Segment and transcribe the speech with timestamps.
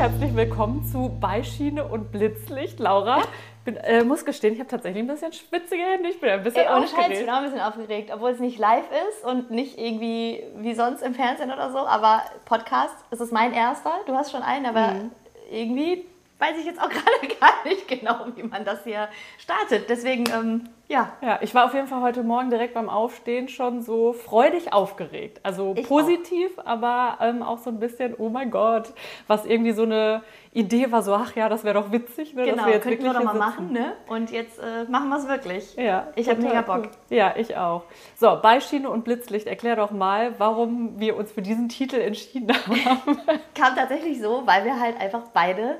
[0.00, 2.80] herzlich willkommen zu Beischiene und Blitzlicht.
[2.80, 3.20] Laura,
[3.66, 6.08] bin, äh, muss gestehen, ich habe tatsächlich ein bisschen schwitzige Hände.
[6.08, 6.96] Ich bin ein bisschen Ey, aufgeregt.
[6.96, 10.42] Scheiß, ich bin auch ein bisschen aufgeregt, obwohl es nicht live ist und nicht irgendwie
[10.56, 11.80] wie sonst im Fernsehen oder so.
[11.80, 13.92] Aber Podcast, es ist mein erster.
[14.06, 15.10] Du hast schon einen, aber mhm.
[15.52, 16.06] irgendwie
[16.40, 19.88] weiß ich jetzt auch gerade gar nicht genau, wie man das hier startet.
[19.88, 21.12] Deswegen, ähm, ja.
[21.20, 25.40] Ja, ich war auf jeden Fall heute Morgen direkt beim Aufstehen schon so freudig aufgeregt.
[25.44, 26.66] Also ich positiv, auch.
[26.66, 28.92] aber ähm, auch so ein bisschen, oh mein Gott,
[29.28, 32.34] was irgendwie so eine Idee war, so, ach ja, das wäre doch witzig.
[32.34, 33.38] Ne, genau, wir jetzt könnten wir doch mal sitzen.
[33.38, 33.92] machen, ne?
[34.08, 35.76] Und jetzt äh, machen wir es wirklich.
[35.76, 36.08] Ja.
[36.16, 36.86] Ich habe mega Bock.
[36.86, 37.16] Cool.
[37.16, 37.84] Ja, ich auch.
[38.16, 43.18] So, Beischiene und Blitzlicht, erklär doch mal, warum wir uns für diesen Titel entschieden haben.
[43.54, 45.78] Kam tatsächlich so, weil wir halt einfach beide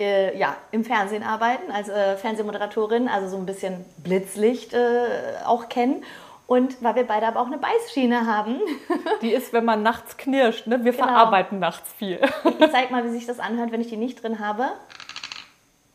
[0.00, 5.06] äh, ja, im Fernsehen arbeiten, als äh, Fernsehmoderatorin, also so ein bisschen Blitzlicht äh,
[5.44, 6.02] auch kennen.
[6.46, 8.56] Und weil wir beide aber auch eine Beißschiene haben.
[9.22, 10.84] Die ist, wenn man nachts knirscht, ne?
[10.84, 11.04] Wir genau.
[11.04, 12.18] verarbeiten nachts viel.
[12.58, 14.64] Ich zeig mal, wie sich das anhört, wenn ich die nicht drin habe.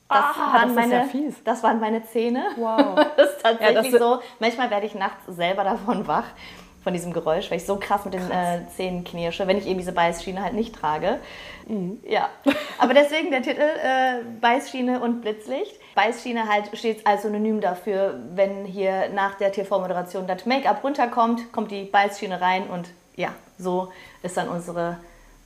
[0.08, 2.46] Das, ah, waren, das meine, ja das waren meine Zähne.
[2.56, 2.96] Wow.
[3.18, 4.20] das ist tatsächlich ja, so.
[4.40, 6.26] Manchmal werde ich nachts selber davon wach
[6.86, 9.80] von diesem Geräusch, weil ich so krass mit den äh, Zähnen knirsche, wenn ich eben
[9.80, 11.20] diese Beißschiene halt nicht trage.
[11.68, 12.00] Mhm.
[12.08, 12.30] Ja,
[12.78, 15.80] aber deswegen der Titel äh, Beißschiene und Blitzlicht.
[15.96, 21.72] Beißschiene halt steht als Synonym dafür, wenn hier nach der TV-Moderation das Make-up runterkommt, kommt
[21.72, 23.92] die Beißschiene rein und ja, so
[24.22, 24.98] ist dann unsere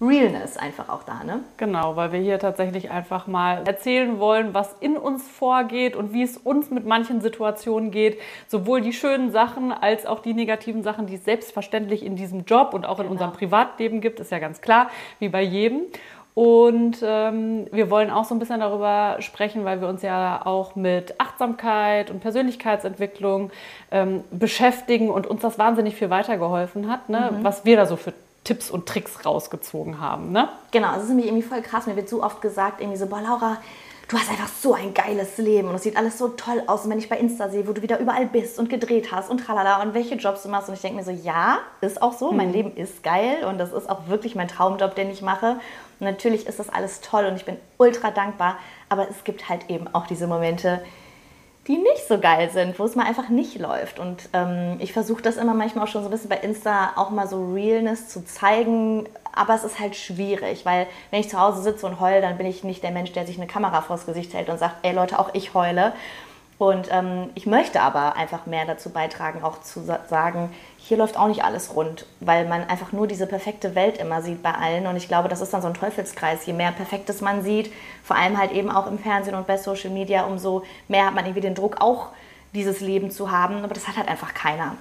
[0.02, 1.42] Realness einfach auch da, ne?
[1.58, 6.23] Genau, weil wir hier tatsächlich einfach mal erzählen wollen, was in uns vorgeht und wie
[6.23, 8.17] es uns mit manchen Situationen geht.
[8.47, 12.73] Sowohl die schönen Sachen als auch die negativen Sachen, die es selbstverständlich in diesem Job
[12.73, 13.11] und auch in genau.
[13.11, 15.81] unserem Privatleben gibt, ist ja ganz klar, wie bei jedem.
[16.34, 20.78] Und ähm, wir wollen auch so ein bisschen darüber sprechen, weil wir uns ja auch
[20.78, 23.52] mit Achtsamkeit und Persönlichkeitsentwicklung
[23.91, 27.31] ähm, beschäftigen und uns das wahnsinnig viel weitergeholfen hat, ne?
[27.34, 27.44] Mhm.
[27.44, 28.13] was wir da so für
[28.44, 30.31] Tipps und Tricks rausgezogen haben.
[30.31, 30.50] Ne?
[30.72, 31.88] Genau, das ist nämlich irgendwie voll krass.
[31.88, 33.57] Mir wird so oft gesagt, irgendwie so, boah, Laura,
[34.09, 36.83] du hast einfach so ein geiles Leben und es sieht alles so toll aus.
[36.83, 39.45] Und wenn ich bei Insta sehe, wo du wieder überall bist und gedreht hast und
[39.45, 42.31] tralala und welche Jobs du machst und ich denke mir so, ja, ist auch so,
[42.31, 42.38] mhm.
[42.38, 45.59] mein Leben ist geil und das ist auch wirklich mein Traumjob, den ich mache.
[45.99, 48.57] Und natürlich ist das alles toll und ich bin ultra dankbar,
[48.89, 50.81] aber es gibt halt eben auch diese Momente,
[51.69, 54.00] die nicht so geil sind, wo es mal einfach nicht läuft.
[54.00, 57.12] Und ähm, ich versuche das immer manchmal auch schon so ein bisschen bei Insta auch
[57.12, 59.07] mal so Realness zu zeigen.
[59.34, 62.47] Aber es ist halt schwierig, weil wenn ich zu Hause sitze und heule, dann bin
[62.47, 65.19] ich nicht der Mensch, der sich eine Kamera vors Gesicht hält und sagt, ey Leute,
[65.19, 65.94] auch ich heule.
[66.59, 71.30] Und ähm, ich möchte aber einfach mehr dazu beitragen, auch zu sagen, hier läuft auch
[71.30, 74.86] nicht alles rund, weil man einfach nur diese perfekte Welt immer sieht bei allen.
[74.86, 76.46] Und ich glaube, das ist dann so ein Teufelskreis.
[76.46, 77.72] Je mehr Perfektes man sieht,
[78.03, 81.24] vor allem halt eben auch im Fernsehen und bei Social Media, umso mehr hat man
[81.24, 82.08] irgendwie den Druck, auch
[82.53, 83.64] dieses Leben zu haben.
[83.64, 84.76] Aber das hat halt einfach keiner.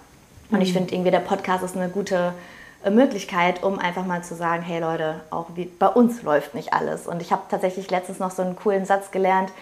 [0.51, 0.79] Und ich mhm.
[0.79, 2.35] finde irgendwie, der Podcast ist eine gute
[2.83, 6.73] äh, Möglichkeit, um einfach mal zu sagen, hey Leute, auch wie, bei uns läuft nicht
[6.73, 7.07] alles.
[7.07, 9.53] Und ich habe tatsächlich letztens noch so einen coolen Satz gelernt,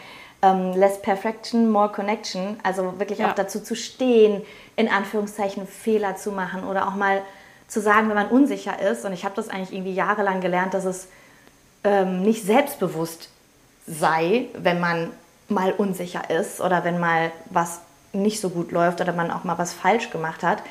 [0.46, 2.58] ähm, less perfection, more connection.
[2.62, 3.30] Also wirklich ja.
[3.30, 4.42] auch dazu zu stehen,
[4.76, 7.22] in Anführungszeichen Fehler zu machen oder auch mal
[7.68, 9.04] zu sagen, wenn man unsicher ist.
[9.04, 11.08] Und ich habe das eigentlich irgendwie jahrelang gelernt, dass es
[11.84, 13.28] ähm, nicht selbstbewusst
[13.86, 15.10] sei, wenn man
[15.48, 17.80] mal unsicher ist oder wenn mal was
[18.12, 20.62] nicht so gut läuft oder man auch mal was falsch gemacht hat.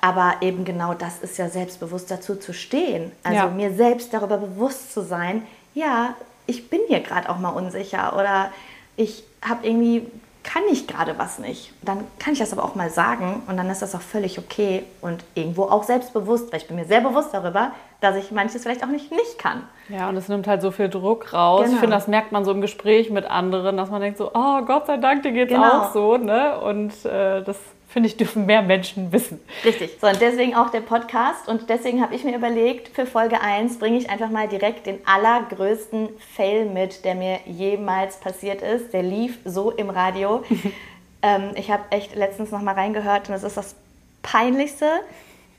[0.00, 3.12] Aber eben genau das ist ja selbstbewusst dazu zu stehen.
[3.22, 3.48] Also ja.
[3.48, 5.42] mir selbst darüber bewusst zu sein,
[5.74, 6.14] ja,
[6.46, 8.50] ich bin hier gerade auch mal unsicher oder
[8.96, 10.06] ich habe irgendwie,
[10.42, 11.72] kann ich gerade was nicht.
[11.82, 14.84] Dann kann ich das aber auch mal sagen und dann ist das auch völlig okay
[15.02, 18.84] und irgendwo auch selbstbewusst, weil ich bin mir sehr bewusst darüber, dass ich manches vielleicht
[18.84, 19.64] auch nicht nicht kann.
[19.88, 21.62] Ja, und es nimmt halt so viel Druck raus.
[21.62, 21.74] Genau.
[21.74, 24.62] Ich finde, das merkt man so im Gespräch mit anderen, dass man denkt so, oh
[24.62, 25.82] Gott sei Dank, dir geht's genau.
[25.82, 26.60] auch so, ne?
[26.60, 27.58] Und äh, das
[27.96, 29.40] finde ich, dürfen mehr Menschen wissen.
[29.64, 29.96] Richtig.
[29.98, 31.48] So, und deswegen auch der Podcast.
[31.48, 34.98] Und deswegen habe ich mir überlegt, für Folge 1 bringe ich einfach mal direkt den
[35.06, 38.92] allergrößten Fail mit, der mir jemals passiert ist.
[38.92, 40.44] Der lief so im Radio.
[41.22, 43.74] ähm, ich habe echt letztens noch mal reingehört und es ist das
[44.20, 44.90] Peinlichste,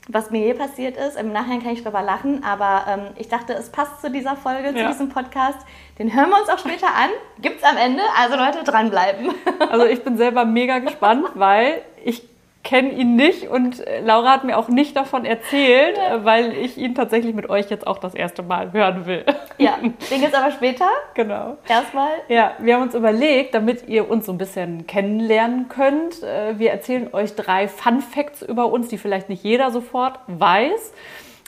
[0.08, 1.18] was mir je passiert ist.
[1.18, 4.78] Im Nachhinein kann ich drüber lachen, aber ähm, ich dachte, es passt zu dieser Folge,
[4.78, 4.86] ja.
[4.86, 5.58] zu diesem Podcast.
[5.98, 7.10] Den hören wir uns auch später an.
[7.42, 8.04] Gibt es am Ende.
[8.16, 9.34] Also Leute, dranbleiben.
[9.72, 12.24] Also ich bin selber mega gespannt, weil ich
[12.68, 16.26] kenne ihn nicht und äh, Laura hat mir auch nicht davon erzählt, ja.
[16.26, 19.24] weil ich ihn tatsächlich mit euch jetzt auch das erste Mal hören will.
[19.58, 20.86] Ja, den gibt es aber später.
[21.14, 21.58] Genau.
[21.68, 22.10] Erstmal.
[22.28, 26.72] Ja, wir haben uns überlegt, damit ihr uns so ein bisschen kennenlernen könnt, äh, wir
[26.72, 30.94] erzählen euch drei Fun Facts über uns, die vielleicht nicht jeder sofort weiß.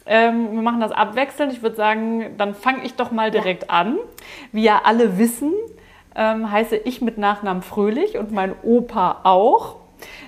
[0.06, 1.52] Ähm, wir machen das abwechselnd.
[1.52, 3.70] Ich würde sagen, dann fange ich doch mal direkt ja.
[3.70, 3.98] an.
[4.52, 5.54] Wie ja alle wissen,
[6.16, 9.79] ähm, heiße ich mit Nachnamen Fröhlich und mein Opa auch.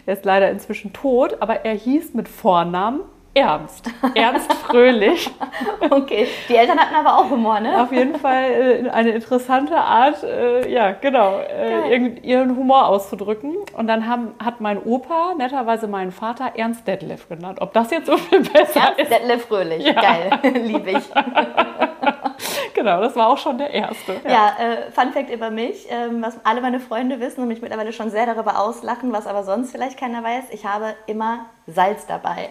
[0.05, 3.01] Er ist leider inzwischen tot, aber er hieß mit Vornamen
[3.33, 3.89] ernst.
[4.15, 5.29] Ernst fröhlich.
[5.89, 7.81] Okay, die Eltern hatten aber auch Humor, ne?
[7.81, 13.55] Auf jeden Fall äh, eine interessante Art, äh, ja, genau, äh, ihren Humor auszudrücken.
[13.75, 17.59] Und dann haben, hat mein Opa netterweise meinen Vater Ernst Detlef genannt.
[17.61, 19.11] Ob das jetzt so viel besser Ernst ist?
[19.11, 19.93] Detlef Fröhlich, Ja.
[19.93, 21.03] geil, liebe ich.
[22.73, 24.15] Genau, das war auch schon der erste.
[24.27, 27.93] Ja, äh, Fun Fact über mich, ähm, was alle meine Freunde wissen und mich mittlerweile
[27.93, 32.49] schon sehr darüber auslachen, was aber sonst vielleicht keiner weiß, ich habe immer Salz dabei.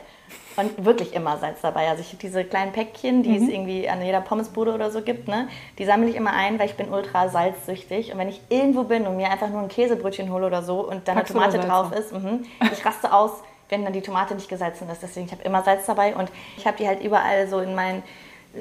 [0.57, 1.89] Und wirklich immer Salz dabei.
[1.89, 5.49] Also ich diese kleinen Päckchen, die es irgendwie an jeder Pommesbude oder so gibt, ne?
[5.79, 8.13] die sammle ich immer ein, weil ich bin ultra salzsüchtig.
[8.13, 11.09] Und wenn ich irgendwo bin und mir einfach nur ein Käsebrötchen hole oder so und
[11.09, 13.31] dann Packst du eine da Tomate drauf ist, mhm, ich raste aus,
[13.69, 15.03] wenn dann die Tomate nicht gesalzen ist.
[15.03, 18.03] Deswegen, ich habe immer Salz dabei und ich habe die halt überall so in meinen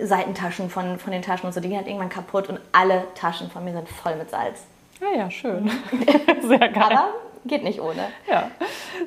[0.02, 3.50] Seitentaschen von, von den Taschen und so, die gehen halt irgendwann kaputt und alle Taschen
[3.50, 4.62] von mir sind voll mit Salz.
[5.02, 5.72] Ja, ja, schön.
[6.44, 6.84] Sehr geil.
[6.84, 7.14] Aber
[7.46, 8.10] geht nicht ohne.
[8.30, 8.52] Ja,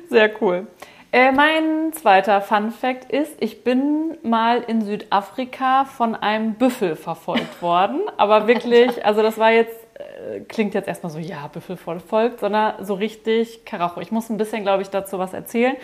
[0.09, 0.67] sehr cool.
[1.13, 7.61] Äh, mein zweiter Fun Fact ist, ich bin mal in Südafrika von einem Büffel verfolgt
[7.61, 8.01] worden.
[8.17, 12.83] Aber wirklich, also das war jetzt, äh, klingt jetzt erstmal so, ja, Büffel verfolgt, sondern
[12.83, 14.01] so richtig Karacho.
[14.01, 15.75] Ich muss ein bisschen, glaube ich, dazu was erzählen.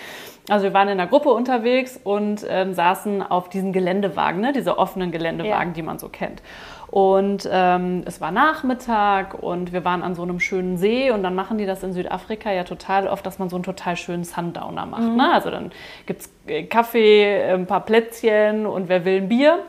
[0.50, 4.52] Also wir waren in einer Gruppe unterwegs und ähm, saßen auf diesen Geländewagen, ne?
[4.52, 5.76] diese offenen Geländewagen, Ja.
[5.76, 6.42] die man so kennt.
[6.92, 11.36] Und ähm, es war Nachmittag und wir waren an so einem schönen See und dann
[11.36, 14.88] machen die das in Südafrika ja total oft, dass man so einen total schönen Sundowner
[14.88, 15.16] macht.
[15.16, 15.32] Ne?
[15.32, 15.72] Also dann
[16.08, 19.60] gibt es Kaffee, ein paar Plätzchen und wer will ein Bier.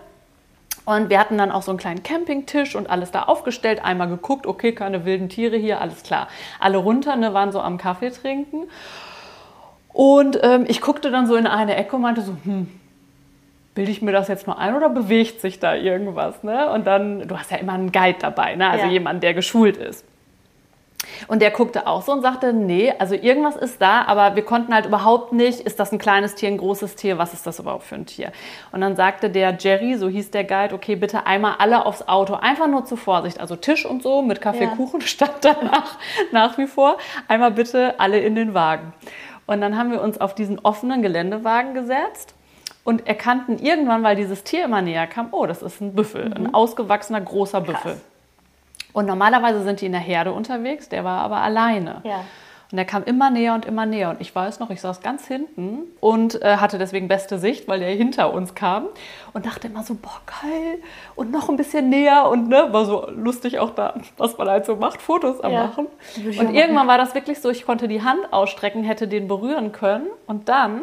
[0.87, 4.47] Und wir hatten dann auch so einen kleinen Campingtisch und alles da aufgestellt, einmal geguckt,
[4.47, 6.27] okay, keine wilden Tiere hier, alles klar.
[6.59, 8.63] Alle runter, ne, waren so am Kaffee trinken.
[9.93, 12.69] Und ähm, ich guckte dann so in eine Ecke und meinte so, hm,
[13.81, 16.43] bilde ich mir das jetzt nur ein oder bewegt sich da irgendwas?
[16.43, 16.71] Ne?
[16.71, 18.69] Und dann, du hast ja immer einen Guide dabei, ne?
[18.69, 18.93] also Ja.
[18.93, 20.05] jemand, der geschult ist.
[21.29, 24.75] Und der guckte auch so und sagte, nee, also irgendwas ist da, aber wir konnten
[24.75, 27.85] halt überhaupt nicht, ist das ein kleines Tier, ein großes Tier, was ist das überhaupt
[27.85, 28.33] für ein Tier?
[28.71, 32.35] Und dann sagte der Jerry, so hieß der Guide, okay, bitte einmal alle aufs Auto,
[32.35, 34.77] einfach nur zur Vorsicht, also Tisch und so mit Kaffee, Ja.
[34.77, 35.97] Kuchen stand danach
[36.33, 36.99] nach wie vor,
[37.29, 38.93] einmal bitte alle in den Wagen.
[39.47, 42.35] Und dann haben wir uns auf diesen offenen Geländewagen gesetzt
[42.85, 46.55] und erkannten irgendwann, weil dieses Tier immer näher kam, oh, das ist ein Büffel, ein
[46.55, 48.01] ausgewachsener großer Büffel.
[48.93, 52.01] Und normalerweise sind die in der Herde unterwegs, der war aber alleine.
[52.05, 52.25] Ja.
[52.73, 54.11] Und der kam immer näher und immer näher.
[54.11, 57.81] Und ich weiß noch, ich saß ganz hinten und äh, hatte deswegen beste Sicht, weil
[57.81, 58.87] der hinter uns kam.
[59.33, 60.79] Und dachte immer so, boah, geil.
[61.17, 62.29] Und noch ein bisschen näher.
[62.29, 65.67] Und ne, war so lustig auch da, was man halt so macht, Fotos am Ja.
[65.67, 65.89] machen.
[66.17, 70.07] Und irgendwann war das wirklich so, ich konnte die Hand ausstrecken, hätte den berühren können.
[70.29, 70.83] Und dann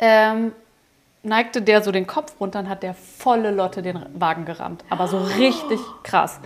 [0.00, 0.50] ähm,
[1.24, 4.84] neigte der so den Kopf runter und hat der volle Lotte den Wagen gerammt.
[4.90, 6.40] Aber so richtig krass.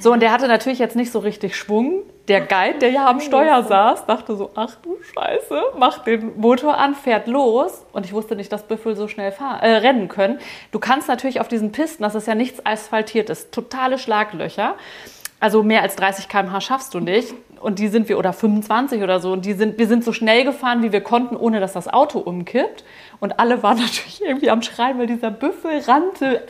[0.00, 2.02] So, und der hatte natürlich jetzt nicht so richtig Schwung.
[2.28, 6.76] Der Guide, der ja am Steuer saß, dachte so, ach du Scheiße, macht den Motor
[6.76, 7.84] an, fährt los.
[7.92, 10.40] Und ich wusste nicht, dass Büffel so schnell fahren, äh, rennen können.
[10.72, 14.74] Du kannst natürlich auf diesen Pisten, das ist ja nichts asphaltiertes, totale Schlaglöcher.
[15.38, 17.34] Also mehr als 30 km/h schaffst du nicht.
[17.60, 20.44] Und die sind wir, oder 25 oder so, und die sind, wir sind so schnell
[20.44, 22.84] gefahren, wie wir konnten, ohne dass das Auto umkippt.
[23.20, 26.42] Und alle waren natürlich irgendwie am Schreien, weil dieser Büffel rannte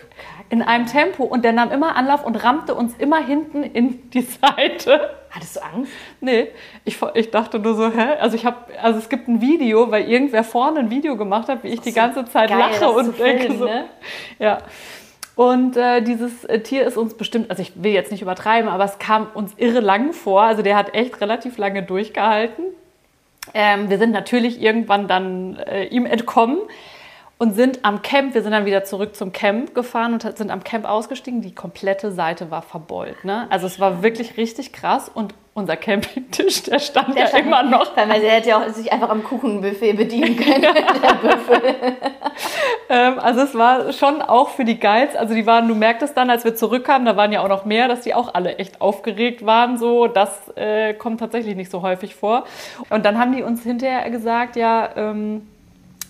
[0.49, 4.21] in einem Tempo und der nahm immer Anlauf und rammte uns immer hinten in die
[4.41, 5.11] Seite.
[5.31, 5.93] Hattest du Angst?
[6.21, 6.49] Nee,
[6.85, 8.17] ich, ich dachte nur so, hä?
[8.21, 11.63] Also ich habe, also es gibt ein Video, weil irgendwer vorne ein Video gemacht hat,
[11.63, 13.87] wie ich die ganze Zeit geil, lache und denke so, ne?
[14.39, 14.59] ja.
[15.37, 18.85] Und äh, dieses äh, Tier ist uns bestimmt, also ich will jetzt nicht übertreiben, aber
[18.85, 20.43] es kam uns irre lang vor.
[20.43, 22.65] Also der hat echt relativ lange durchgehalten.
[23.53, 26.61] Ähm, wir sind natürlich irgendwann dann äh, ihm entkommen
[27.37, 30.65] und sind am Camp, wir sind dann wieder zurück zum Camp gefahren und sind am
[30.65, 31.43] Camp ausgestiegen.
[31.43, 33.23] Die komplette Seite war verbeult.
[33.25, 33.47] Ne?
[33.51, 37.63] Also es war wirklich richtig krass und unser Campingtisch, der stand Der ja stand- immer
[37.63, 37.97] noch.
[37.97, 40.67] Weil man hätte ja auch sich einfach am Kuchenbuffet bedienen können.
[42.89, 46.31] Ähm, also es war schon auch für die Guides, also die waren, du merktest dann,
[46.31, 49.45] als wir zurückkamen, da waren ja auch noch mehr, dass die auch alle echt aufgeregt
[49.45, 52.45] waren, so, das äh, kommt tatsächlich nicht so häufig vor.
[52.91, 55.49] Und dann haben die uns hinterher gesagt, ja, ähm,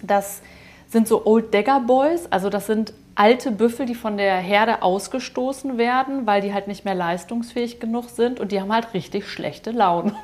[0.02, 0.42] das
[0.88, 5.78] sind so Old Dagger Boys, also das sind alte Büffel, die von der Herde ausgestoßen
[5.78, 9.72] werden, weil die halt nicht mehr leistungsfähig genug sind und die haben halt richtig schlechte
[9.72, 10.14] Laune.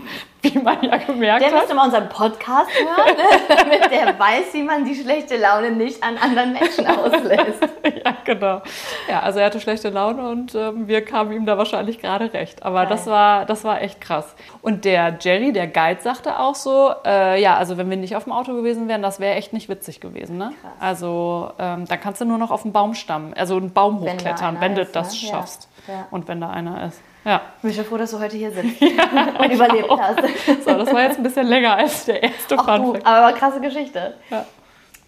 [0.42, 1.58] Wie man ja gemerkt Der hat.
[1.60, 3.16] müsste mal unseren Podcast hören,
[3.48, 7.62] damit der weiß, wie man die schlechte Laune nicht an anderen Menschen auslässt.
[8.04, 8.62] ja, genau.
[9.08, 12.62] Ja, also er hatte schlechte Laune und ähm, wir kamen ihm da wahrscheinlich gerade recht.
[12.62, 12.88] Aber Geil.
[12.90, 14.36] das war, das war echt krass.
[14.62, 18.24] Und der Jerry, der Guide, sagte auch so, äh, ja, also wenn wir nicht auf
[18.24, 20.38] dem Auto gewesen wären, das wäre echt nicht witzig gewesen.
[20.38, 20.52] Ne?
[20.62, 20.72] Krass.
[20.78, 24.56] Also ähm, dann kannst du nur noch auf den Baumstamm, also einen Baum Wenn hochklettern,
[24.56, 25.18] einer wenn du das ne?
[25.28, 25.34] Ja.
[25.34, 25.68] schaffst.
[25.88, 26.06] Ja.
[26.12, 27.00] Und wenn da einer ist.
[27.26, 30.20] Ja, Ich bin schon froh, dass du heute hier sitzt und überlebt hast.
[30.64, 33.06] so, das war jetzt ein bisschen länger als der erste Ach du, Funfact.
[33.06, 34.14] aber krasse Geschichte.
[34.30, 34.44] Ja.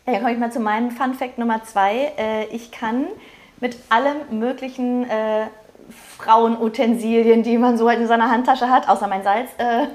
[0.07, 2.13] Ja, dann komme ich mal zu meinem Fun Fact Nummer zwei.
[2.19, 3.07] Äh, ich kann
[3.61, 5.47] mit allem möglichen äh,
[6.19, 9.87] Frauenutensilien, die man so halt in seiner Handtasche hat, außer mein Salz, äh,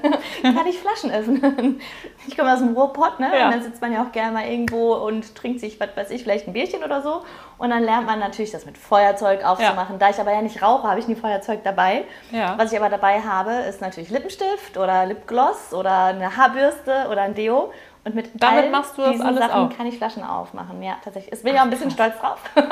[0.42, 1.80] kann ich Flaschen öffnen.
[2.26, 3.30] Ich komme aus dem Ruhrpott, ne?
[3.38, 3.44] Ja.
[3.44, 6.22] Und dann sitzt man ja auch gerne mal irgendwo und trinkt sich, was weiß ich,
[6.22, 7.20] vielleicht ein Bierchen oder so.
[7.58, 9.96] Und dann lernt man natürlich, das mit Feuerzeug aufzumachen.
[9.96, 9.98] Ja.
[9.98, 12.04] Da ich aber ja nicht rauche, habe ich nie Feuerzeug dabei.
[12.30, 12.56] Ja.
[12.56, 17.34] Was ich aber dabei habe, ist natürlich Lippenstift oder Lipgloss oder eine Haarbürste oder ein
[17.34, 17.74] Deo.
[18.04, 19.76] Und mit Damit machst du das alles Sachen auf.
[19.76, 20.82] kann ich Flaschen aufmachen.
[20.82, 21.32] Ja, tatsächlich.
[21.32, 22.38] Ich bin ja ein bisschen stolz drauf.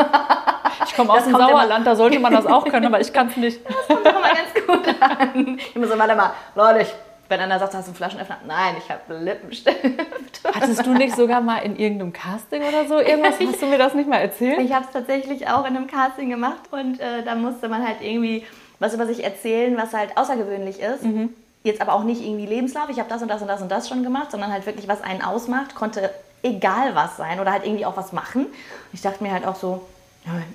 [0.87, 3.37] Ich komme aus dem Sauerland, da sollte man das auch können, aber ich kann es
[3.37, 3.61] nicht.
[3.67, 5.59] Das kommt doch immer ganz gut an.
[5.59, 6.95] Ich muss so, warte mal, Leute, ich,
[7.29, 8.39] wenn einer sagt, hast du einen Flaschenöffner?
[8.47, 9.77] Nein, ich habe Lippenstift.
[10.55, 13.35] Hattest du nicht sogar mal in irgendeinem Casting oder so irgendwas?
[13.39, 14.59] Hast du mir das nicht mal erzählt?
[14.61, 17.99] Ich habe es tatsächlich auch in einem Casting gemacht und äh, da musste man halt
[18.01, 18.45] irgendwie
[18.79, 21.05] was über sich erzählen, was halt außergewöhnlich ist.
[21.05, 23.69] Mhm jetzt aber auch nicht irgendwie Lebenslauf, ich habe das und das und das und
[23.69, 26.11] das schon gemacht, sondern halt wirklich, was einen ausmacht, konnte
[26.43, 28.47] egal was sein oder halt irgendwie auch was machen.
[28.93, 29.83] Ich dachte mir halt auch so,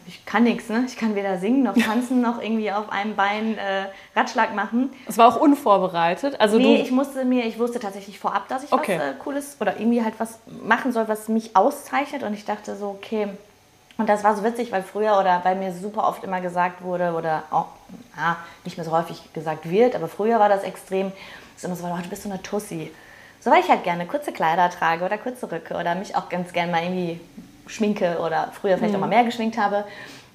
[0.06, 0.86] ich kann nichts, ne?
[0.88, 4.92] Ich kann weder singen noch tanzen noch irgendwie auf einem Bein äh, Ratschlag machen.
[5.08, 6.40] Es war auch unvorbereitet.
[6.40, 8.98] Also nee, ich musste mir, ich wusste tatsächlich vorab, dass ich okay.
[8.98, 12.24] was äh, Cooles oder irgendwie halt was machen soll, was mich auszeichnet.
[12.24, 13.28] Und ich dachte so, okay.
[13.98, 17.14] Und das war so witzig, weil früher oder weil mir super oft immer gesagt wurde
[17.14, 17.68] oder auch
[18.16, 21.12] ja, nicht mehr so häufig gesagt wird, aber früher war das extrem,
[21.56, 22.92] ist immer so, oh, du bist so eine Tussi.
[23.40, 26.54] So, weil ich halt gerne kurze Kleider trage oder kurze Röcke oder mich auch ganz
[26.54, 27.20] gerne mal irgendwie
[27.68, 28.98] schminke oder früher vielleicht mhm.
[28.98, 29.86] auch mal mehr geschminkt habe.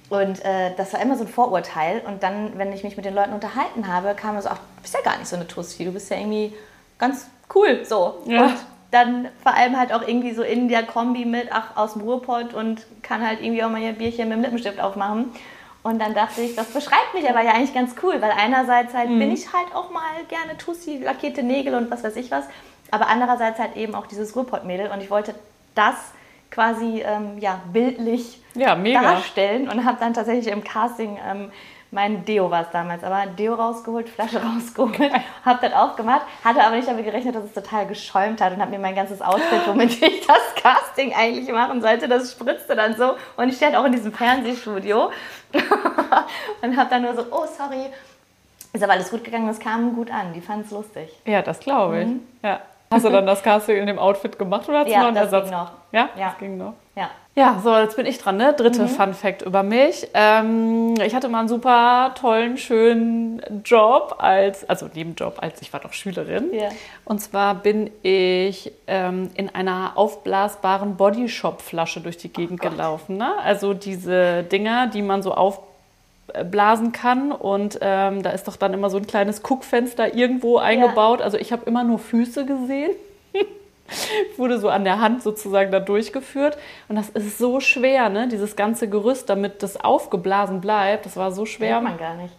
[0.09, 2.03] Und äh, das war immer so ein Vorurteil.
[2.07, 4.95] Und dann, wenn ich mich mit den Leuten unterhalten habe, kam es auch, du bist
[4.95, 6.53] ja gar nicht so eine Tussi, du bist ja irgendwie
[6.99, 8.23] ganz cool so.
[8.27, 8.45] Ja.
[8.45, 8.57] Und
[8.91, 12.53] dann vor allem halt auch irgendwie so in der Kombi mit, ach, aus dem Ruhrpott
[12.53, 15.31] und kann halt irgendwie auch mal ihr Bierchen mit dem Lippenstift aufmachen.
[15.83, 19.11] Und dann dachte ich, das beschreibt mich aber ja eigentlich ganz cool, weil einerseits halt
[19.11, 19.19] mhm.
[19.19, 22.45] bin ich halt auch mal gerne Tussi, lackierte Nägel und was weiß ich was,
[22.91, 25.35] aber andererseits halt eben auch dieses Ruhrpott-Mädel und ich wollte
[25.75, 25.97] das
[26.51, 31.51] quasi ähm, ja, bildlich ja, darstellen und habe dann tatsächlich im Casting ähm,
[31.93, 35.13] mein Deo war es damals, aber Deo rausgeholt, Flasche rausgeholt,
[35.45, 38.71] habe das aufgemacht, hatte aber nicht damit gerechnet, dass es total geschäumt hat und habe
[38.71, 43.15] mir mein ganzes Outfit, womit ich das Casting eigentlich machen sollte, das spritzte dann so
[43.37, 45.13] und ich stand auch in diesem Fernsehstudio
[46.63, 47.91] und habe dann nur so, oh sorry,
[48.73, 51.11] ist aber alles gut gegangen, es kam gut an, die fanden es lustig.
[51.27, 52.07] Ja, das glaube ich.
[52.07, 52.21] Mhm.
[52.43, 52.61] Ja.
[52.93, 55.15] Hast du dann das Casting in dem Outfit gemacht oder hast ja, du noch einen
[55.17, 55.49] das Ersatz?
[55.49, 55.71] Ging noch.
[55.93, 56.09] Ja?
[56.17, 56.75] ja, das ging noch.
[56.95, 57.11] Ja.
[57.35, 58.53] Ja, so, jetzt bin ich dran, ne?
[58.53, 58.89] Dritte mhm.
[58.89, 60.07] Fun Fact über mich.
[60.13, 65.81] Ähm, ich hatte mal einen super tollen, schönen Job als, also Nebenjob, als ich war
[65.81, 66.53] doch Schülerin.
[66.53, 66.73] Yeah.
[67.07, 73.17] Und zwar bin ich ähm, in einer aufblasbaren Bodyshop-Flasche durch die Gegend oh gelaufen.
[73.17, 73.33] Ne?
[73.43, 75.33] Also diese Dinger, die man so
[76.35, 81.19] aufblasen kann und ähm, da ist doch dann immer so ein kleines Guckfenster irgendwo eingebaut.
[81.19, 81.25] Yeah.
[81.25, 82.93] Also ich habe immer nur Füße gesehen.
[84.39, 86.57] wurde so an der Hand sozusagen da durchgeführt.
[86.89, 88.29] Und das ist so schwer, ne?
[88.29, 91.05] dieses ganze Gerüst, damit das aufgeblasen bleibt.
[91.05, 91.75] Das war so schwer.
[91.75, 92.35] Kann man gar nicht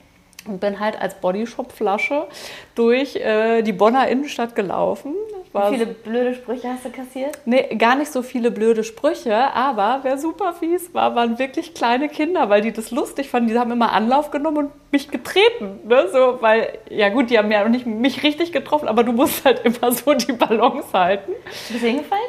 [0.46, 2.28] und bin halt als Bodyshop-Flasche
[2.76, 5.14] durch äh, die Bonner Innenstadt gelaufen.
[5.54, 7.38] Wie viele blöde Sprüche hast du kassiert?
[7.46, 12.10] Nee, gar nicht so viele blöde Sprüche, aber wer super fies war, waren wirklich kleine
[12.10, 13.50] Kinder, weil die das lustig fanden.
[13.50, 15.80] Die haben immer Anlauf genommen und mich getreten.
[15.88, 16.08] Ne?
[16.12, 19.46] So, weil, ja gut, die haben ja noch nicht mich richtig getroffen, aber du musst
[19.46, 21.32] halt immer so die Balance halten.
[21.46, 22.24] Bist du hingefallen?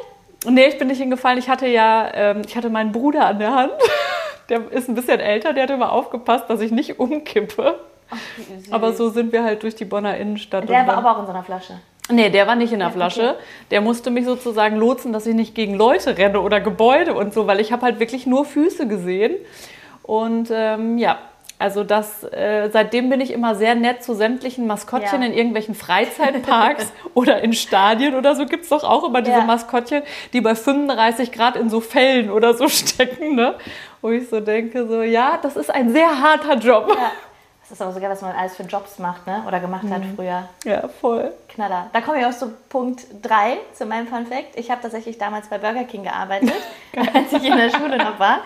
[0.47, 1.39] Nee, ich bin nicht hingefallen.
[1.39, 3.73] Ich hatte ja, ähm, ich hatte meinen Bruder an der Hand.
[4.49, 7.79] Der ist ein bisschen älter, der hat immer aufgepasst, dass ich nicht umkippe.
[8.11, 8.17] Ach,
[8.69, 10.69] aber so sind wir halt durch die Bonner Innenstadt.
[10.69, 11.79] Der war aber auch in so einer Flasche.
[12.09, 13.31] Nee, der war nicht in der Flasche.
[13.31, 13.43] Okay.
[13.71, 17.47] Der musste mich sozusagen lotsen, dass ich nicht gegen Leute renne oder Gebäude und so,
[17.47, 19.35] weil ich habe halt wirklich nur Füße gesehen.
[20.03, 21.17] Und ähm, ja,
[21.57, 25.27] also das, äh, seitdem bin ich immer sehr nett zu sämtlichen Maskottchen ja.
[25.27, 29.43] in irgendwelchen Freizeitparks oder in Stadien oder so gibt es doch auch immer diese ja.
[29.45, 33.55] Maskottchen, die bei 35 Grad in so Fällen oder so stecken, ne?
[34.01, 36.87] Wo ich so denke, so, ja, das ist ein sehr harter Job.
[36.89, 37.11] Ja.
[37.61, 39.43] Das ist aber sogar, was man alles für Jobs macht, ne?
[39.47, 40.15] Oder gemacht hat mhm.
[40.15, 40.47] früher.
[40.65, 41.31] Ja, voll.
[41.55, 41.89] Knaller.
[41.93, 44.57] Da komme ich auch zu Punkt 3, zu meinem Fun Fact.
[44.57, 46.53] Ich habe tatsächlich damals bei Burger King gearbeitet,
[47.13, 48.41] als ich in der Schule noch war.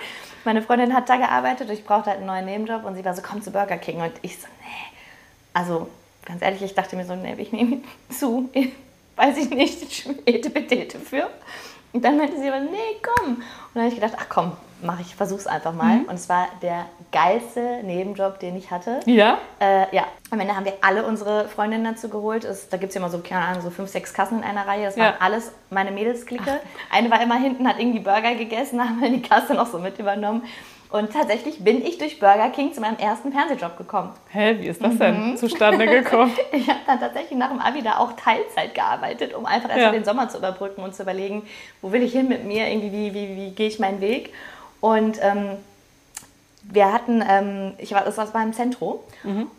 [0.45, 3.21] Meine Freundin hat da gearbeitet, ich brauchte halt einen neuen Nebenjob und sie war so,
[3.21, 4.01] komm zu Burger King.
[4.01, 4.97] Und ich so, nee.
[5.53, 5.89] Also,
[6.25, 8.49] ganz ehrlich, ich dachte mir so, nee, ich nehme zu.
[9.15, 11.29] Weiß ich nicht, Etepetete für.
[11.91, 13.35] Und dann meinte sie aber, nee, komm.
[13.35, 13.43] Und
[13.73, 15.97] dann habe ich gedacht, ach komm, mach ich, versuch's einfach mal.
[15.97, 16.05] Mhm.
[16.05, 18.99] Und es war der geilste Nebenjob, den ich hatte.
[19.05, 19.39] Ja?
[19.59, 20.05] Äh, ja.
[20.31, 22.43] Am Ende haben wir alle unsere Freundinnen dazu geholt.
[22.43, 24.67] Es, da gibt es ja immer so, keine Ahnung, so fünf, sechs Kassen in einer
[24.67, 24.85] Reihe.
[24.85, 25.05] Das ja.
[25.05, 26.59] waren alles meine Mädelsklicke.
[26.91, 29.97] Eine war immer hinten, hat irgendwie Burger gegessen, haben wir die Kasse noch so mit
[29.97, 30.43] übernommen.
[30.91, 34.09] Und tatsächlich bin ich durch Burger King zu meinem ersten Fernsehjob gekommen.
[34.31, 36.31] Hä, wie ist das denn zustande gekommen?
[36.51, 39.91] Ich habe dann tatsächlich nach dem Abi da auch Teilzeit gearbeitet, um einfach erstmal Ja.
[39.91, 41.43] den Sommer zu überbrücken und zu überlegen,
[41.83, 44.33] wo will ich hin mit mir, irgendwie, wie, wie, wie gehe ich meinen Weg.
[44.81, 45.57] Und ähm,
[46.63, 49.03] wir hatten, ähm, ich war, das war beim Zentro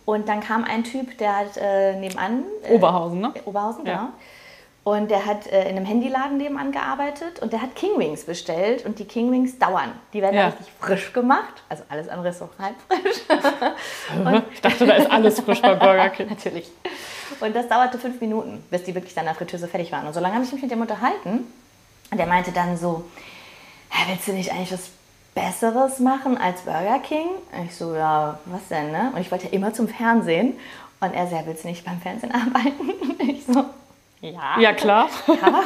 [0.04, 2.42] und dann kam ein Typ, der hat äh, nebenan...
[2.68, 3.32] Äh, Oberhausen, ne?
[3.44, 3.92] Oberhausen, Ja.
[3.94, 4.08] genau.
[4.82, 8.86] Und der hat äh, in einem Handyladen nebenan gearbeitet und der hat King Wings bestellt
[8.86, 9.92] und die King Wings dauern.
[10.14, 10.46] Die werden Ja.
[10.48, 13.20] richtig frisch gemacht, also alles andere ist so halb frisch.
[14.54, 16.28] Ich dachte, da ist alles frisch bei Burger King.
[16.30, 16.70] Natürlich.
[17.40, 20.06] Und das dauerte fünf Minuten, bis die wirklich dann in der Fritteuse fertig waren.
[20.06, 21.46] Und so lange habe ich mich mit dem unterhalten.
[22.10, 23.04] Und der meinte dann so,
[23.90, 24.90] "Hä, willst du nicht eigentlich was
[25.34, 27.28] Besseres machen als Burger King?
[27.56, 29.12] Und ich so, ja, was denn, ne?
[29.14, 30.54] Und ich wollte ja immer zum Fernsehen.
[31.00, 32.90] Und er ja, willst du nicht beim Fernsehen arbeiten?
[32.90, 33.64] Und ich so,
[34.20, 34.58] ja.
[34.58, 35.08] Ja, klar.
[35.26, 35.62] Ja.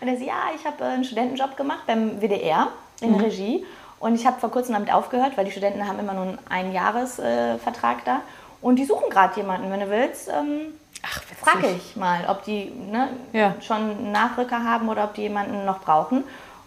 [0.00, 2.68] Und er so, ja, ich habe äh, einen Studentenjob gemacht beim WDR
[3.00, 3.64] in der Regie.
[3.98, 7.98] Und ich habe vor kurzem damit aufgehört, weil die Studenten haben immer nur einen Einjahresvertrag
[7.98, 8.20] äh, da.
[8.62, 9.70] Und die suchen gerade jemanden.
[9.70, 13.54] Wenn du willst, ähm, Ach, frage ich mal, ob die ne, Ja.
[13.60, 16.24] schon einen Nachrücker haben oder ob die jemanden noch brauchen.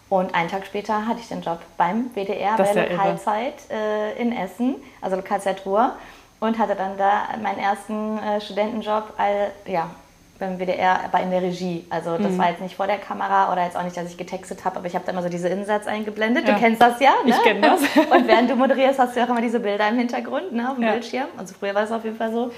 [0.08, 2.92] Und einen Tag später hatte ich den Job beim WDR Das bei ja irre.
[2.96, 5.92] Lokalzeit äh, in Essen, also Lokalzeit Ruhr.
[6.40, 9.88] Und hatte dann da meinen ersten äh, Studentenjob all, ja,
[10.38, 11.84] beim WDR, aber in der Regie.
[11.90, 12.22] Also Mhm.
[12.24, 14.76] das war jetzt nicht vor der Kamera oder jetzt auch nicht, dass ich getextet habe,
[14.78, 16.46] aber ich habe da immer so diese Insatz eingeblendet.
[16.48, 16.54] Ja.
[16.54, 17.30] Du kennst das ja, ne?
[17.30, 17.80] Ich kenn das.
[18.10, 20.84] Und während du moderierst, hast du auch immer diese Bilder im Hintergrund, ne, auf dem
[20.84, 20.92] Ja.
[20.92, 21.26] Bildschirm.
[21.36, 22.50] Also früher war es auf jeden Fall so.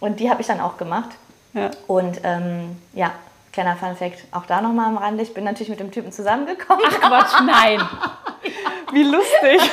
[0.00, 1.10] Und die habe ich dann auch gemacht.
[1.52, 1.70] Ja.
[1.86, 3.10] Und ähm, ja,
[3.52, 5.22] kleiner Fun Fact, auch da nochmal am Rande.
[5.22, 6.84] Ich bin natürlich mit dem Typen zusammengekommen.
[6.86, 7.80] Ach Quatsch, nein.
[8.92, 9.60] Wie lustig.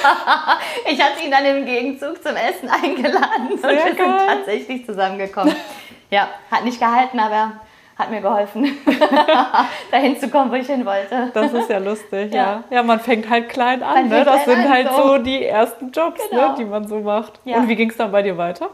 [0.90, 4.28] Ich hatte ihn dann im Gegenzug zum Essen eingeladen und Sehr wir sind geil.
[4.28, 5.56] tatsächlich zusammengekommen.
[6.14, 7.54] Ja, hat nicht gehalten, aber
[7.98, 8.76] hat mir geholfen,
[9.92, 11.30] dahin zu kommen, wo ich hin wollte.
[11.34, 12.44] Das ist ja lustig, Ja.
[12.44, 12.64] ja.
[12.78, 14.10] Ja, man fängt halt klein an.
[14.10, 14.24] Ne?
[14.26, 15.04] Das sind an, halt so.
[15.04, 16.50] so die ersten Jobs, Genau.
[16.50, 17.40] ne, die man so macht.
[17.46, 17.58] Ja.
[17.58, 18.70] Und wie ging es dann bei dir weiter?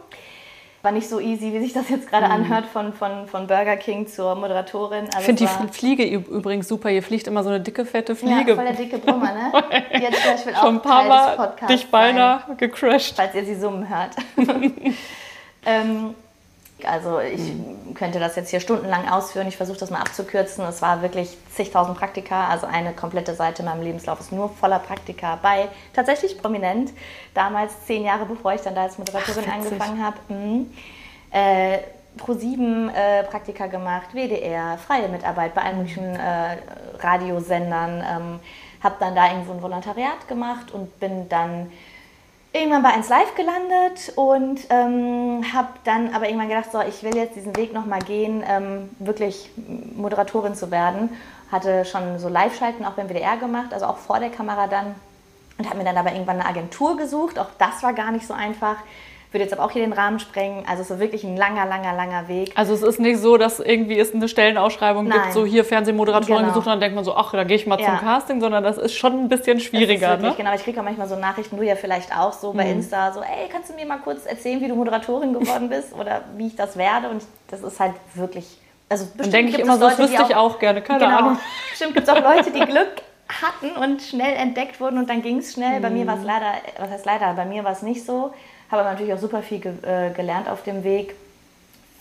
[0.82, 2.10] War nicht so easy, wie sich das jetzt Mhm.
[2.10, 5.06] gerade anhört, von, von, von Burger King zur Moderatorin.
[5.14, 6.88] Also Ich finde die Fliege üb- übrigens super.
[6.88, 8.52] Hier fliegt immer so eine dicke, fette Fliege.
[8.52, 9.52] Ja, voll der dicke Brummer, ne?
[10.00, 11.90] Die hat zum Beispiel auch Schon ein paar Mal dich sein.
[11.92, 13.16] beinahe gecrashed.
[13.18, 14.16] falls ihr sie summen hört.
[15.66, 16.16] ähm,
[16.86, 17.54] also ich
[17.96, 19.48] könnte das jetzt hier stundenlang ausführen.
[19.48, 20.64] Ich versuche das mal abzukürzen.
[20.66, 22.48] Es war wirklich zigtausend Praktika.
[22.48, 26.92] Also eine komplette Seite in meinem Lebenslauf ist nur voller Praktika bei tatsächlich prominent.
[27.34, 30.18] Damals zehn Jahre bevor ich dann da als Moderatorin Ach, angefangen habe.
[30.30, 30.74] Mhm.
[31.32, 31.80] Äh,
[32.18, 36.58] Pro7 äh, Praktika gemacht, WDR, freie Mitarbeit bei allen möglichen äh,
[37.00, 38.04] Radiosendern.
[38.04, 38.40] Ähm,
[38.82, 41.72] habe dann da irgendwo ein Volontariat gemacht und bin dann
[42.52, 47.16] irgendwann bei 1 Live gelandet und ähm, habe dann aber irgendwann gedacht, so, ich will
[47.16, 49.52] jetzt diesen Weg nochmal gehen, ähm, wirklich
[49.96, 51.10] Moderatorin zu werden.
[51.52, 54.96] Hatte schon so Live-Schalten auch beim WDR gemacht, also auch vor der Kamera dann.
[55.58, 57.38] Und habe mir dann aber irgendwann eine Agentur gesucht.
[57.38, 58.78] Auch das war gar nicht so einfach.
[59.32, 60.64] Würde jetzt aber auch hier den Rahmen sprengen.
[60.68, 62.52] Also es war wirklich ein langer, langer, langer Weg.
[62.56, 65.22] Also es ist nicht so, dass irgendwie es eine Stellenausschreibung Nein.
[65.22, 66.48] gibt, so hier Fernsehmoderatorin Genau.
[66.48, 67.90] gesucht und dann denkt man so, ach, da gehe ich mal Ja.
[67.90, 70.10] zum Casting, sondern das ist schon ein bisschen schwieriger.
[70.14, 70.36] wirklich, Ne?
[70.38, 72.58] Genau, ich kriege auch manchmal so Nachrichten, du ja vielleicht auch so Mhm.
[72.58, 75.94] bei Insta, so, ey, kannst du mir mal kurz erzählen, wie du Moderatorin geworden bist
[75.94, 77.10] oder wie ich das werde?
[77.10, 78.58] Und das ist halt wirklich,
[78.90, 81.38] also bestimmt denke ich immer so, das wüsste ich auch gerne, keine genau, Ahnung.
[81.70, 83.04] Bestimmt gibt es auch Leute, die Glück
[83.44, 85.80] hatten und schnell entdeckt wurden und dann ging es schnell.
[85.82, 88.34] Bei mir war es leider, was heißt leider, bei mir war es nicht so.
[88.72, 91.16] Habe aber natürlich auch super viel ge äh, gelernt auf dem Weg.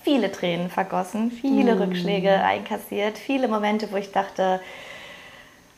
[0.03, 4.61] Viele Tränen vergossen, viele Rückschläge einkassiert, viele Momente, wo ich dachte,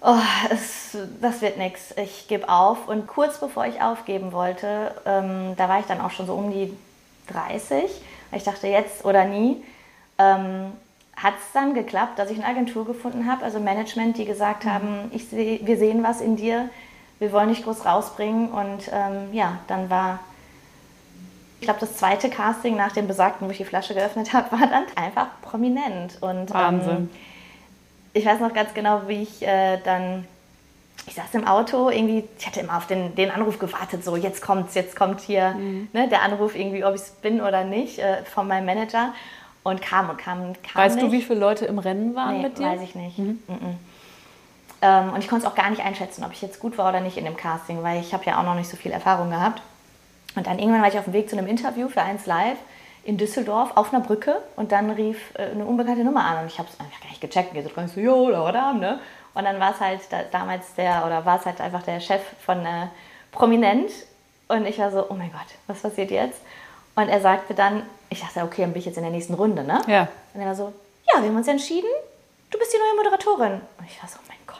[0.03, 0.18] oh,
[0.50, 2.87] es, das wird nichts, ich gebe auf.
[2.87, 6.53] Und kurz bevor ich aufgeben wollte, ähm, da war ich dann auch schon so um
[6.53, 6.72] die
[7.33, 7.90] 30.
[8.33, 9.62] Ich dachte, jetzt oder nie.
[10.18, 10.72] Ähm,
[11.16, 15.11] hat es dann geklappt, dass ich eine Agentur gefunden habe, also Management, die gesagt haben,
[15.12, 16.70] ich seh, wir sehen was in dir,
[17.18, 18.50] wir wollen dich groß rausbringen.
[18.50, 20.20] Und ähm, ja, dann war,
[21.61, 24.66] ich glaube, das zweite Casting nach dem besagten, wo ich die Flasche geöffnet habe, war
[24.66, 26.16] dann einfach prominent.
[26.23, 26.90] Und, Wahnsinn.
[26.90, 27.11] Ähm,
[28.14, 30.27] ich weiß noch ganz genau, wie ich äh, dann,
[31.07, 34.42] ich saß im Auto, irgendwie, ich hatte immer auf den, den Anruf gewartet, so jetzt
[34.42, 35.55] kommt's, jetzt kommt hier
[35.92, 39.12] ne, der Anruf irgendwie, ob ich es bin oder nicht, äh, von meinem Manager.
[39.62, 41.07] Und kam und kam, kam Weißt nicht.
[41.09, 42.64] du, wie viele Leute im Rennen waren Nee, mit dir?
[42.64, 43.18] weiß ich nicht.
[43.18, 43.38] Mhm.
[44.81, 47.01] Ähm, und ich konnte es auch gar nicht einschätzen, ob ich jetzt gut war oder
[47.01, 49.61] nicht in dem Casting, weil ich habe ja auch noch nicht so viel Erfahrung gehabt.
[50.36, 52.58] Und dann irgendwann war ich auf dem Weg zu einem Interview für 1 Live
[53.04, 56.58] in Düsseldorf auf einer Brücke und dann rief äh, eine unbekannte Nummer an und ich
[56.58, 57.54] habe es einfach gar nicht gecheckt.
[57.54, 59.00] Und gesagt, so, jo, da, da, ne?
[59.34, 62.20] Und dann war es halt da, damals der, oder war es halt einfach der Chef
[62.44, 62.88] von äh,
[63.32, 63.90] Prominent
[64.48, 66.40] und ich war so, oh mein Gott, was passiert jetzt?
[66.96, 69.64] Und er sagte dann, ich dachte, okay, dann bin ich jetzt in der nächsten Runde,
[69.64, 69.80] ne?
[69.86, 70.08] Ja.
[70.34, 70.72] Und er war so,
[71.12, 71.88] ja, wir haben uns entschieden,
[72.50, 73.60] du bist die neue Moderatorin.
[73.78, 74.58] Und ich war so, oh mein Gott.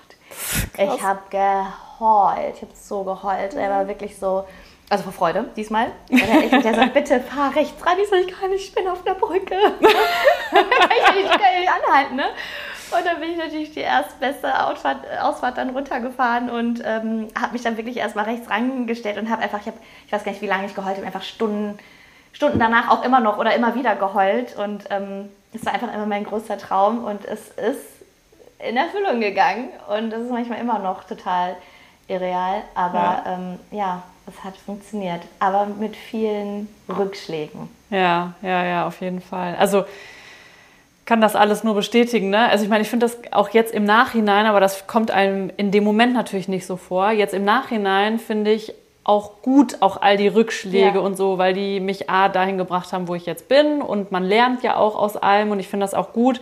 [0.78, 2.56] Ich habe geheult.
[2.56, 3.54] Ich habe so geheult.
[3.54, 4.44] Er war wirklich so,
[4.90, 5.87] also vor Freude diesmal.
[6.11, 7.96] Der, der sagt, bitte fahr rechts ran.
[8.03, 9.55] Ich so, ich kann nicht, ich bin auf der Brücke.
[9.55, 9.85] kann
[11.20, 12.24] ich kann nicht anhalten, ne?
[12.90, 17.62] Und dann bin ich natürlich die erstbeste Ausfahrt, Ausfahrt dann runtergefahren und ähm, habe mich
[17.62, 19.74] dann wirklich erstmal rechts rangestellt und habe einfach, ich, hab,
[20.07, 21.79] ich weiß gar nicht, wie lange ich geheult habe, einfach Stunden,
[22.33, 24.57] Stunden danach auch immer noch oder immer wieder geheult.
[24.57, 27.87] Und ähm, es war einfach immer mein größter Traum und es ist
[28.59, 29.68] in Erfüllung gegangen.
[29.88, 31.57] Und das ist manchmal immer noch total
[32.09, 34.03] irreal, aber ja, ähm, ja
[34.35, 35.23] es hat funktioniert.
[35.38, 37.69] Aber mit vielen Rückschlägen.
[37.90, 39.57] Ja, ja, ja, auf jeden Fall.
[39.59, 39.85] Also
[41.11, 42.31] kann das alles nur bestätigen.
[42.31, 42.49] Ne?
[42.49, 45.73] Also ich meine, ich finde das auch jetzt im Nachhinein, aber das kommt einem in
[45.73, 47.11] dem Moment natürlich nicht so vor.
[47.11, 51.01] Jetzt im Nachhinein finde ich auch gut, auch all die Rückschläge ja.
[51.01, 53.83] und so, weil die mich A dahin gebracht haben, wo ich jetzt bin.
[53.83, 56.40] Und man lernt ja auch aus allem und ich finde das auch gut.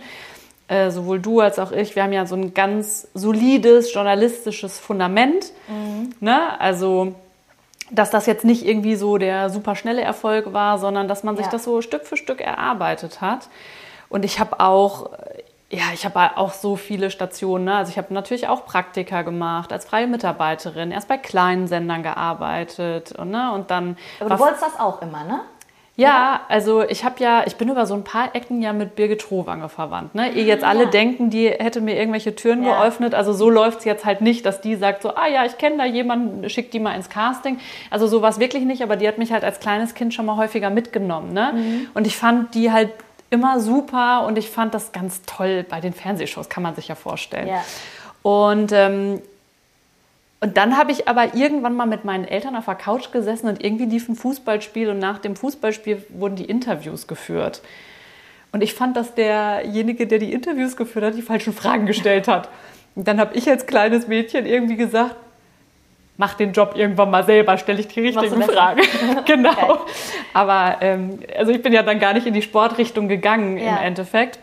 [0.67, 5.51] Äh, sowohl du als auch ich, wir haben ja so ein ganz solides journalistisches Fundament.
[5.67, 6.13] Mhm.
[6.19, 6.59] Ne?
[6.59, 7.15] Also
[7.91, 11.45] dass das jetzt nicht irgendwie so der super schnelle Erfolg war, sondern dass man sich
[11.45, 11.51] ja.
[11.51, 13.49] das so Stück für Stück erarbeitet hat.
[14.09, 15.11] Und ich habe auch,
[15.69, 17.65] ja, ich habe auch so viele Stationen.
[17.65, 17.75] Ne?
[17.75, 23.11] Also ich habe natürlich auch Praktika gemacht als freie Mitarbeiterin, erst bei kleinen Sendern gearbeitet
[23.13, 23.51] und, ne?
[23.53, 23.97] und dann.
[24.19, 25.41] Aber du wolltest das auch immer, ne?
[25.99, 29.21] Ja, also ich habe ja, ich bin über so ein paar Ecken ja mit Birgit
[29.21, 30.15] Trowanger verwandt.
[30.15, 30.31] Ne?
[30.31, 30.89] Ihr jetzt alle ja.
[30.89, 32.81] denken, die hätte mir irgendwelche Türen ja.
[32.81, 33.13] geöffnet.
[33.13, 35.77] Also so läuft es jetzt halt nicht, dass die sagt so, ah ja, ich kenne
[35.77, 37.59] da jemanden, schick die mal ins Casting.
[37.89, 40.25] Also so war es wirklich nicht, aber die hat mich halt als kleines Kind schon
[40.25, 41.33] mal häufiger mitgenommen.
[41.33, 41.51] Ne?
[41.53, 41.87] Mhm.
[41.93, 42.91] Und ich fand die halt
[43.29, 46.95] immer super und ich fand das ganz toll bei den Fernsehshows, kann man sich ja
[46.95, 47.47] vorstellen.
[47.47, 47.63] Ja.
[48.23, 49.21] Und, ähm,
[50.41, 53.63] und dann habe ich aber irgendwann mal mit meinen Eltern auf der Couch gesessen und
[53.63, 57.61] irgendwie lief ein Fußballspiel und nach dem Fußballspiel wurden die Interviews geführt.
[58.51, 62.49] Und ich fand, dass derjenige, der die Interviews geführt hat, die falschen Fragen gestellt hat.
[62.95, 65.15] Und dann habe ich als kleines Mädchen irgendwie gesagt,
[66.17, 68.81] mach den Job irgendwann mal selber, stelle ich die richtigen Fragen.
[69.25, 69.51] genau.
[69.51, 69.91] Okay.
[70.33, 73.77] Aber ähm, also ich bin ja dann gar nicht in die Sportrichtung gegangen ja.
[73.77, 74.39] im Endeffekt.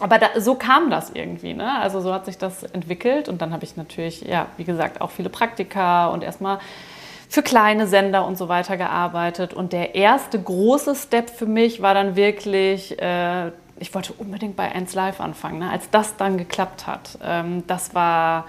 [0.00, 1.54] Aber da, so kam das irgendwie.
[1.54, 1.78] Ne?
[1.78, 3.28] Also so hat sich das entwickelt.
[3.28, 6.58] Und dann habe ich natürlich, ja, wie gesagt, auch viele Praktika und erstmal
[7.28, 9.54] für kleine Sender und so weiter gearbeitet.
[9.54, 14.70] Und der erste große Step für mich war dann wirklich, äh, ich wollte unbedingt bei
[14.70, 15.60] 1 Live anfangen.
[15.60, 15.70] Ne?
[15.70, 18.46] Als das dann geklappt hat, ähm, das war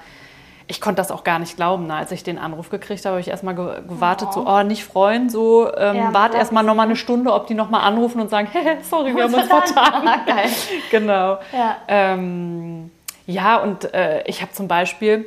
[0.68, 1.88] ich konnte das auch gar nicht glauben.
[1.88, 1.96] Ne?
[1.96, 4.34] Als ich den Anruf gekriegt habe, habe ich erstmal gewartet, oh.
[4.34, 7.82] so, oh, nicht freuen, so, ähm, ja, warte erstmal nochmal eine Stunde, ob die nochmal
[7.82, 10.06] anrufen und sagen, hey, sorry, wir haben uns vertan.
[10.26, 10.50] Geil.
[10.92, 11.38] genau.
[11.52, 12.92] Ja, ähm,
[13.28, 15.26] ja und äh, ich habe zum Beispiel,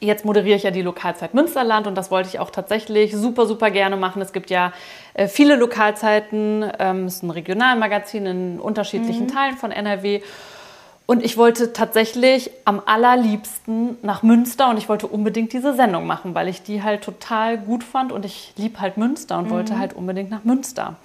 [0.00, 3.70] jetzt moderiere ich ja die Lokalzeit Münsterland und das wollte ich auch tatsächlich super, super
[3.70, 4.20] gerne machen.
[4.20, 4.72] Es gibt ja
[5.14, 9.32] äh, viele Lokalzeiten, ähm, es ist ein Regionalmagazin in unterschiedlichen mhm.
[9.32, 10.20] Teilen von NRW.
[11.12, 16.34] Und ich wollte tatsächlich am allerliebsten nach Münster und ich wollte unbedingt diese Sendung machen,
[16.34, 19.50] weil ich die halt total gut fand und ich lieb halt Münster und mhm.
[19.50, 20.96] wollte halt unbedingt nach Münster.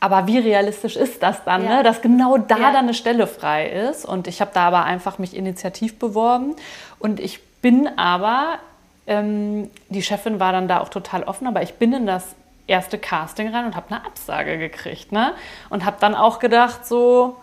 [0.00, 1.76] Aber wie realistisch ist das dann, ja.
[1.76, 1.82] ne?
[1.82, 2.72] dass genau da ja.
[2.72, 4.06] dann eine Stelle frei ist?
[4.06, 6.56] Und ich habe da aber einfach mich initiativ beworben
[6.98, 8.60] und ich bin aber,
[9.06, 12.34] ähm, die Chefin war dann da auch total offen, aber ich bin in das
[12.66, 15.12] erste Casting rein und habe eine Absage gekriegt.
[15.12, 15.34] Ne?
[15.68, 17.36] Und habe dann auch gedacht, so,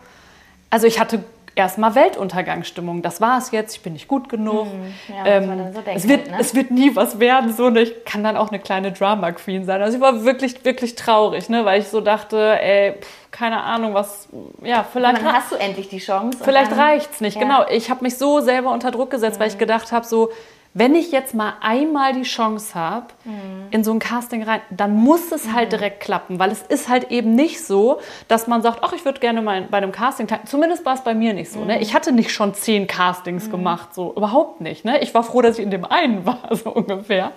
[0.71, 1.23] also ich hatte
[1.57, 3.01] erstmal Weltuntergangsstimmung.
[3.01, 4.65] Das war es jetzt, ich bin nicht gut genug.
[4.65, 4.93] Mhm.
[5.15, 6.37] Ja, ähm, so es, wird, ne?
[6.39, 7.53] es wird nie was werden.
[7.53, 7.81] So, ne?
[7.81, 9.81] Ich kann dann auch eine kleine Drama Queen sein.
[9.81, 11.65] Also ich war wirklich, wirklich traurig, ne?
[11.65, 14.29] weil ich so dachte, ey, pff, keine Ahnung, was,
[14.63, 15.17] ja, vielleicht.
[15.21, 16.39] dann hast du endlich die Chance.
[16.41, 17.41] Vielleicht reicht es nicht, ja.
[17.41, 17.65] genau.
[17.69, 19.41] Ich habe mich so selber unter Druck gesetzt, mhm.
[19.41, 19.59] weil ich mhm.
[19.59, 20.29] gedacht habe, so,
[20.77, 23.67] wenn ich jetzt mal einmal die Chance habe, mhm.
[23.71, 25.77] in so ein Casting rein, dann muss es halt mhm.
[25.77, 29.19] direkt klappen, weil es ist halt eben nicht so, dass man sagt, ach, ich würde
[29.19, 30.47] gerne mal bei einem Casting teilnehmen.
[30.47, 31.59] Zumindest war es bei mir nicht so.
[31.59, 31.67] Mhm.
[31.67, 31.81] Ne?
[31.81, 33.51] Ich hatte nicht schon zehn Castings mhm.
[33.51, 34.85] gemacht, so überhaupt nicht.
[34.85, 34.99] Ne?
[34.99, 37.31] Ich war froh, dass ich in dem einen war, so ungefähr.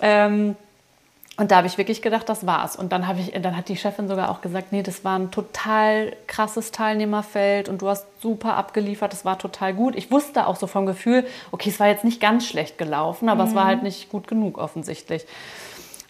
[0.00, 0.56] Ähm,
[1.38, 2.76] und da habe ich wirklich gedacht, das war's.
[2.76, 6.14] Und dann, ich, dann hat die Chefin sogar auch gesagt, nee, das war ein total
[6.26, 9.96] krasses Teilnehmerfeld und du hast super abgeliefert, das war total gut.
[9.96, 13.44] Ich wusste auch so vom Gefühl, okay, es war jetzt nicht ganz schlecht gelaufen, aber
[13.44, 13.48] mhm.
[13.48, 15.24] es war halt nicht gut genug offensichtlich.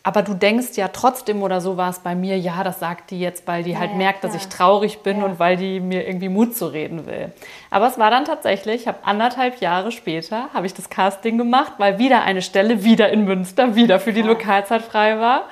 [0.04, 3.20] Aber du denkst ja trotzdem, oder so war es bei mir, ja, das sagt die
[3.20, 5.24] jetzt, weil die halt ja, merkt, dass ich traurig bin ja.
[5.24, 7.32] und weil die mir irgendwie Mut zu reden will.
[7.70, 11.74] Aber es war dann tatsächlich, ich habe anderthalb Jahre später, habe ich das Casting gemacht,
[11.78, 15.44] weil wieder eine Stelle, wieder in Münster, wieder für die Lokalzeit frei war.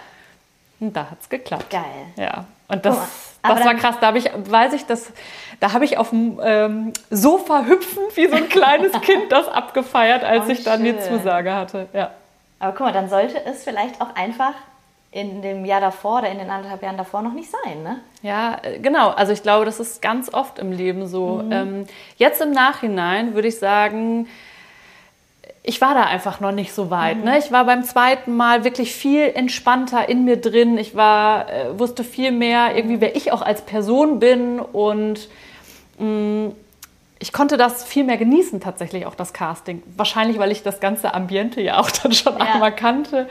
[0.81, 1.71] Und da hat es geklappt.
[1.71, 1.83] Geil.
[2.17, 2.97] Ja, und das,
[3.43, 3.97] das war krass.
[4.01, 5.13] Da habe ich, weiß ich, das,
[5.61, 10.25] da habe ich auf dem ähm, Sofa hüpfend wie so ein kleines Kind das abgefeiert,
[10.25, 10.97] als oh, ich dann schön.
[10.97, 11.89] die Zusage hatte.
[11.93, 12.11] Ja.
[12.61, 14.55] Aber guck mal, dann sollte es vielleicht auch einfach
[15.13, 18.01] in dem Jahr davor oder in den anderthalb Jahren davor noch nicht sein, ne?
[18.23, 19.09] Ja, äh, genau.
[19.09, 21.43] Also ich glaube, das ist ganz oft im Leben so.
[21.45, 21.53] Mhm.
[21.53, 24.29] Ähm, jetzt im Nachhinein würde ich sagen,
[25.63, 27.19] ich war da einfach noch nicht so weit.
[27.19, 27.25] Mhm.
[27.25, 27.39] Ne?
[27.39, 30.79] Ich war beim zweiten Mal wirklich viel entspannter in mir drin.
[30.79, 35.29] Ich war, äh, wusste viel mehr, irgendwie, wer ich auch als Person bin und
[35.99, 36.53] mh, mm,
[37.23, 39.83] ich konnte das viel mehr genießen, tatsächlich auch das Casting.
[39.95, 42.55] Wahrscheinlich, weil ich das ganze Ambiente ja auch dann schon ja.
[42.55, 43.29] einmal kannte.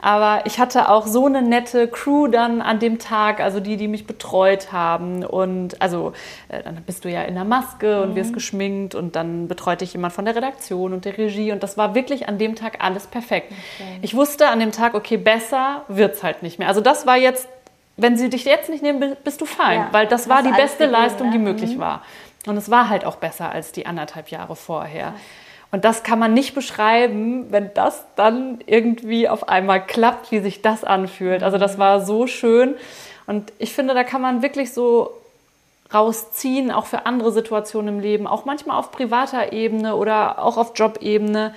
[0.00, 3.88] Aber ich hatte auch so eine nette Crew dann an dem Tag, also die, die
[3.88, 5.24] mich betreut haben.
[5.24, 6.12] Und also
[6.48, 8.02] äh, dann bist du ja in der Maske mhm.
[8.02, 11.50] und wirst geschminkt und dann betreut dich jemand von der Redaktion und der Regie.
[11.50, 13.50] Und das war wirklich an dem Tag alles perfekt.
[13.50, 13.98] Okay.
[14.02, 16.68] Ich wusste an dem Tag, okay, besser wird's halt nicht mehr.
[16.68, 17.48] Also das war jetzt
[17.98, 20.86] wenn sie dich jetzt nicht nehmen, bist du fein, ja, weil das war die beste
[20.86, 21.80] Leistung, die möglich mhm.
[21.80, 22.02] war.
[22.46, 25.14] Und es war halt auch besser als die anderthalb Jahre vorher.
[25.70, 30.60] Und das kann man nicht beschreiben, wenn das dann irgendwie auf einmal klappt, wie sich
[30.60, 31.42] das anfühlt.
[31.42, 32.74] Also das war so schön.
[33.26, 35.12] Und ich finde, da kann man wirklich so
[35.94, 40.72] rausziehen, auch für andere Situationen im Leben, auch manchmal auf privater Ebene oder auch auf
[40.74, 41.54] Jobebene.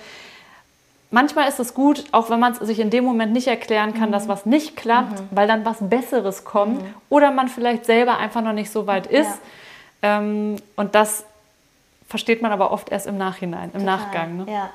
[1.12, 4.10] Manchmal ist es gut, auch wenn man es sich in dem Moment nicht erklären kann,
[4.10, 4.14] mhm.
[4.14, 5.28] dass was nicht klappt, mhm.
[5.32, 6.94] weil dann was Besseres kommt mhm.
[7.10, 9.28] oder man vielleicht selber einfach noch nicht so weit ist.
[9.28, 9.40] Ja
[10.02, 11.26] ähm, und das
[12.08, 14.38] versteht man aber oft erst im Nachhinein, im total, Nachgang.
[14.38, 14.46] Ne?
[14.52, 14.70] Ja.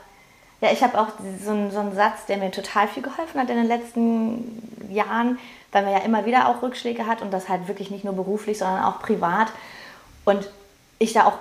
[0.61, 1.09] ja, ich habe auch
[1.43, 5.39] so einen, so einen Satz, der mir total viel geholfen hat in den letzten Jahren,
[5.73, 8.59] weil man ja immer wieder auch Rückschläge hat und das halt wirklich nicht nur beruflich,
[8.59, 9.49] sondern auch privat.
[10.25, 10.51] Und
[10.99, 11.39] ich da auch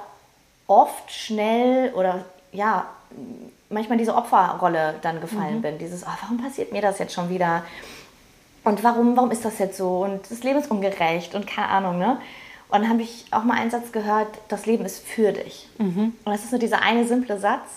[0.67, 2.85] oft schnell oder ja,
[3.69, 5.61] manchmal diese Opferrolle dann gefallen mhm.
[5.61, 5.77] bin.
[5.79, 7.63] Dieses, oh, warum passiert mir das jetzt schon wieder?
[8.63, 10.03] Und warum, warum ist das jetzt so?
[10.03, 12.19] Und das Leben ist ungerecht und keine Ahnung, ne?
[12.69, 15.67] Und dann habe ich auch mal einen Satz gehört, das Leben ist für dich.
[15.79, 16.13] Mhm.
[16.23, 17.67] Und das ist nur dieser eine simple Satz,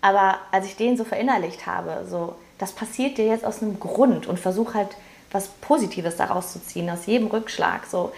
[0.00, 4.26] aber als ich den so verinnerlicht habe, so, das passiert dir jetzt aus einem Grund
[4.26, 4.88] und versuch halt
[5.30, 8.12] was Positives daraus zu ziehen, aus jedem Rückschlag, so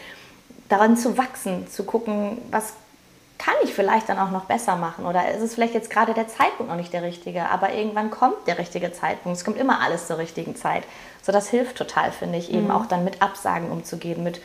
[0.70, 2.72] daran zu wachsen, zu gucken, was
[3.36, 6.28] kann ich vielleicht dann auch noch besser machen oder ist es vielleicht jetzt gerade der
[6.28, 9.36] Zeitpunkt noch nicht der richtige, aber irgendwann kommt der richtige Zeitpunkt.
[9.36, 10.84] Es kommt immer alles zur richtigen Zeit.
[11.22, 12.70] So, das hilft total, finde ich, eben mhm.
[12.70, 14.40] auch dann mit Absagen umzugehen, mit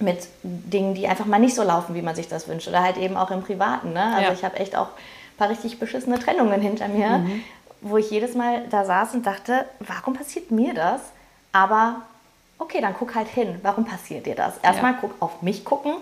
[0.00, 2.68] mit Dingen, die einfach mal nicht so laufen, wie man sich das wünscht.
[2.68, 3.92] Oder halt eben auch im Privaten.
[3.92, 4.02] Ne?
[4.02, 4.32] Also ja.
[4.32, 7.42] ich habe echt auch ein paar richtig beschissene Trennungen hinter mir, mhm.
[7.80, 11.00] wo ich jedes Mal da saß und dachte, warum passiert mir das?
[11.52, 12.02] Aber
[12.58, 13.58] okay, dann guck halt hin.
[13.62, 14.58] Warum passiert dir das?
[14.62, 14.98] Erstmal ja.
[15.00, 15.94] guck auf mich gucken.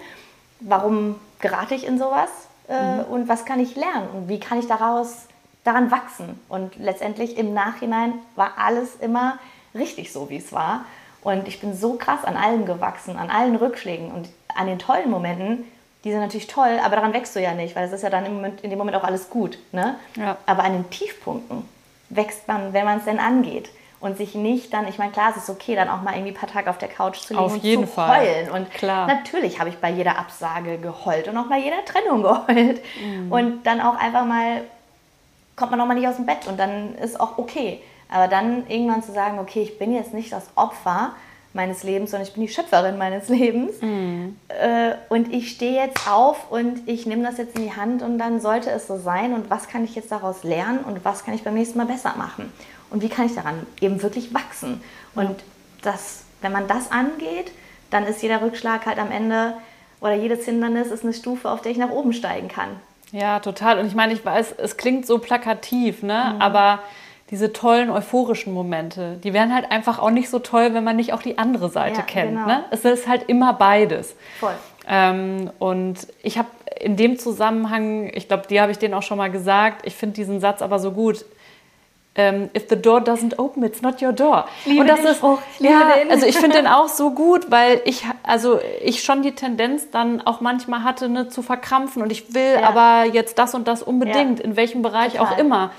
[0.61, 2.31] Warum gerate ich in sowas?
[2.69, 3.05] Äh, mhm.
[3.05, 4.09] Und was kann ich lernen?
[4.13, 5.27] Und wie kann ich daraus
[5.65, 6.39] daran wachsen?
[6.49, 9.39] Und letztendlich im Nachhinein war alles immer
[9.75, 10.85] richtig so, wie es war.
[11.23, 15.11] Und ich bin so krass an allem gewachsen, an allen Rückschlägen und an den tollen
[15.11, 15.65] Momenten.
[16.05, 18.25] Die sind natürlich toll, aber daran wächst du ja nicht, weil es ist ja dann
[18.25, 19.59] im Moment, in dem Moment auch alles gut.
[19.73, 19.97] Ne?
[20.17, 20.37] Ja.
[20.47, 21.65] Aber an den Tiefpunkten
[22.09, 23.71] wächst man, wenn man es denn angeht.
[24.01, 26.37] Und sich nicht dann, ich meine, klar, es ist okay, dann auch mal irgendwie ein
[26.37, 28.21] paar Tage auf der Couch zu liegen auf und jeden zu Fall.
[28.21, 28.51] heulen.
[28.53, 29.09] Und klar.
[29.09, 32.81] natürlich habe ich bei jeder Absage geheult und auch bei jeder Trennung geheult.
[33.03, 33.33] Mhm.
[33.33, 34.61] Und dann auch einfach mal,
[35.57, 37.83] kommt man auch mal nicht aus dem Bett und dann ist auch okay.
[38.09, 41.13] Aber dann irgendwann zu sagen, okay, ich bin jetzt nicht das Opfer
[41.53, 43.81] meines Lebens, sondern ich bin die Schöpferin meines Lebens.
[43.81, 44.37] Mhm.
[44.49, 48.19] Äh, und ich stehe jetzt auf und ich nehme das jetzt in die Hand und
[48.19, 49.35] dann sollte es so sein.
[49.35, 52.15] Und was kann ich jetzt daraus lernen und was kann ich beim nächsten Mal besser
[52.17, 52.53] machen?
[52.91, 54.81] Und wie kann ich daran eben wirklich wachsen?
[55.15, 55.37] Und
[55.83, 57.53] das, wenn man das angeht,
[57.91, 59.55] dann ist jeder Rückschlag halt am Ende
[60.01, 62.69] oder jedes Hindernis ist eine Stufe, auf der ich nach oben steigen kann.
[63.11, 63.79] Ja, total.
[63.79, 66.35] Und ich meine, ich weiß, es klingt so plakativ, ne?
[66.35, 66.43] Mhm.
[66.43, 66.81] Aber
[67.31, 71.13] diese tollen euphorischen Momente, die wären halt einfach auch nicht so toll, wenn man nicht
[71.13, 72.31] auch die andere Seite ja, kennt.
[72.31, 72.47] Genau.
[72.47, 72.65] Ne?
[72.71, 74.15] Es ist halt immer beides.
[74.41, 74.55] Voll.
[74.89, 76.49] Ähm, und ich habe
[76.81, 80.15] in dem Zusammenhang, ich glaube, die habe ich denen auch schon mal gesagt, ich finde
[80.15, 81.27] diesen Satz aber so gut.
[82.15, 84.49] Ähm, if the door doesn't open, it's not your door.
[84.65, 86.11] Liebe und das ist auch, ja, den.
[86.11, 90.23] also ich finde den auch so gut, weil ich also ich schon die Tendenz dann
[90.23, 92.69] auch manchmal hatte, ne, zu verkrampfen und ich will ja.
[92.69, 94.45] aber jetzt das und das unbedingt, ja.
[94.45, 95.27] in welchem Bereich Total.
[95.27, 95.71] auch immer.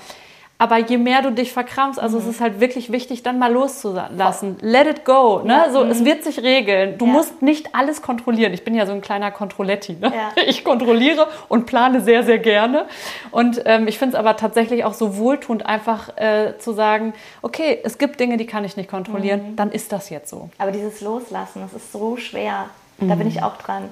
[0.60, 2.24] Aber je mehr du dich verkrampfst, also mhm.
[2.24, 4.58] es ist halt wirklich wichtig, dann mal loszulassen.
[4.60, 5.40] Let it go.
[5.42, 5.54] Ne?
[5.54, 5.70] Ja.
[5.70, 5.90] So, mhm.
[5.90, 6.98] Es wird sich regeln.
[6.98, 7.12] Du ja.
[7.12, 8.52] musst nicht alles kontrollieren.
[8.52, 9.96] Ich bin ja so ein kleiner Kontrolletti.
[9.98, 10.12] Ne?
[10.14, 10.42] Ja.
[10.50, 12.84] Ich kontrolliere und plane sehr, sehr gerne.
[13.30, 17.78] Und ähm, ich finde es aber tatsächlich auch so wohltuend, einfach äh, zu sagen, okay,
[17.82, 19.56] es gibt Dinge, die kann ich nicht kontrollieren, mhm.
[19.56, 20.50] dann ist das jetzt so.
[20.58, 22.66] Aber dieses Loslassen, das ist so schwer.
[22.98, 23.28] Da bin mhm.
[23.28, 23.88] ich auch dran.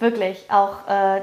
[0.00, 0.44] Wirklich.
[0.50, 1.22] Auch äh,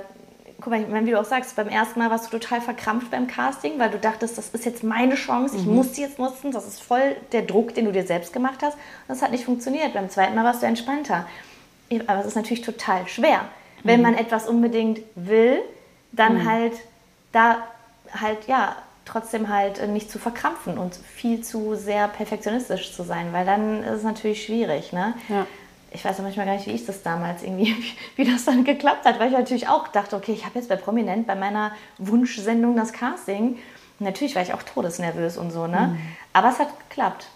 [0.62, 3.80] guck mal, wie du auch sagst, beim ersten Mal warst du total verkrampft beim Casting,
[3.80, 5.76] weil du dachtest, das ist jetzt meine Chance, ich mhm.
[5.76, 8.76] muss sie jetzt nutzen, das ist voll der Druck, den du dir selbst gemacht hast.
[8.76, 9.94] Und das hat nicht funktioniert.
[9.94, 11.26] Beim zweiten Mal warst du entspannter.
[12.08, 13.46] Aber es ist natürlich total schwer.
[13.84, 14.04] Wenn mhm.
[14.04, 15.60] man etwas unbedingt will,
[16.12, 16.50] dann mhm.
[16.50, 16.74] halt
[17.32, 17.58] da
[18.14, 23.46] halt, ja, trotzdem halt nicht zu verkrampfen und viel zu sehr perfektionistisch zu sein, weil
[23.46, 24.94] dann ist es natürlich schwierig.
[24.94, 25.16] Ne?
[25.28, 25.48] Ja
[25.92, 27.76] ich weiß ja manchmal gar nicht, wie ich das damals irgendwie,
[28.16, 30.76] wie das dann geklappt hat, weil ich natürlich auch dachte, okay, ich habe jetzt bei
[30.76, 33.58] Prominent bei meiner Wunschsendung das Casting.
[34.00, 35.98] Natürlich war ich auch todesnervös und so, ne?
[36.34, 37.28] Aber es hat geklappt.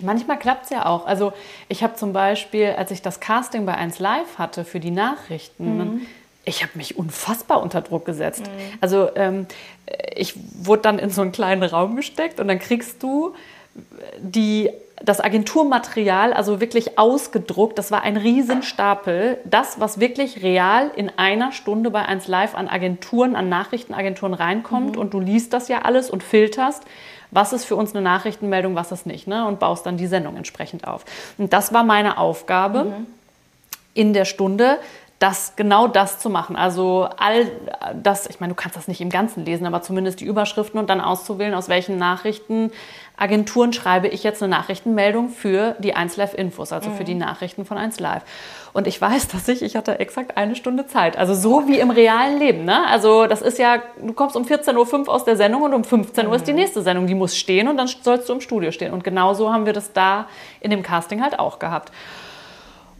[0.00, 1.06] Manchmal klappt es ja auch.
[1.06, 1.32] Also
[1.68, 6.06] ich habe zum Beispiel, als ich das Casting bei 1 Live hatte für die Nachrichten,
[6.44, 8.42] ich habe mich unfassbar unter Druck gesetzt.
[8.80, 9.46] Also ähm,
[10.14, 13.34] ich wurde dann in so einen kleinen Raum gesteckt und dann kriegst du
[14.20, 14.70] die,
[15.04, 19.38] das Agenturmaterial, also wirklich ausgedruckt, das war ein Riesenstapel.
[19.44, 24.96] Das, was wirklich real in einer Stunde bei 1 Live an Agenturen, an Nachrichtenagenturen reinkommt
[24.96, 26.84] und du liest das ja alles und filterst,
[27.30, 29.46] was ist für uns eine Nachrichtenmeldung, was ist nicht, ne?
[29.46, 31.04] und baust dann die Sendung entsprechend auf.
[31.38, 32.92] Und das war meine Aufgabe
[33.94, 34.78] in der Stunde,
[35.22, 36.56] das genau das zu machen.
[36.56, 37.48] Also all
[37.94, 40.90] das, ich meine, du kannst das nicht im Ganzen lesen, aber zumindest die Überschriften und
[40.90, 46.90] dann auszuwählen, aus welchen Nachrichtenagenturen schreibe ich jetzt eine Nachrichtenmeldung für die 1Live Infos, also
[46.90, 48.22] für die Nachrichten von 1Live.
[48.72, 51.16] Und ich weiß, dass ich, ich hatte exakt eine Stunde Zeit.
[51.16, 52.64] Also so wie im realen Leben.
[52.64, 52.84] Ne?
[52.88, 56.26] Also das ist ja, du kommst um 14.05 Uhr aus der Sendung und um 15
[56.26, 57.06] Uhr ist die nächste Sendung.
[57.06, 58.92] Die muss stehen und dann sollst du im Studio stehen.
[58.92, 60.26] Und genauso haben wir das da
[60.58, 61.92] in dem Casting halt auch gehabt.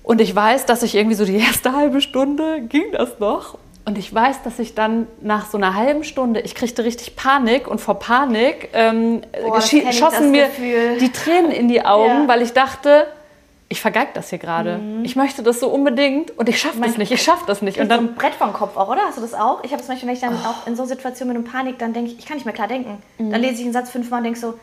[0.03, 3.59] Und ich weiß, dass ich irgendwie so die erste halbe Stunde ging das noch.
[3.85, 7.67] Und ich weiß, dass ich dann nach so einer halben Stunde, ich kriegte richtig Panik
[7.67, 10.99] und vor Panik ähm, Boah, schossen mir Gefühl.
[11.01, 12.15] die Tränen in die Augen, Ja.
[12.21, 12.29] Mhm.
[12.29, 13.07] weil ich dachte,
[13.69, 14.79] ich vergeig das hier gerade.
[15.03, 17.81] Ich möchte das so unbedingt und ich schaffe das nicht, ich schaffe das nicht.
[17.81, 19.01] Und dann so ein Brett vom Kopf auch, oder?
[19.07, 19.65] Hast du das auch?
[19.65, 21.93] Ich habe zum Beispiel, wenn ich dann auch in so Situationen mit einem Panik, dann
[21.95, 23.03] denke ich, ich kann nicht mehr klar denken.
[23.19, 24.55] Dann lese ich einen Satz fünfmal und denke so,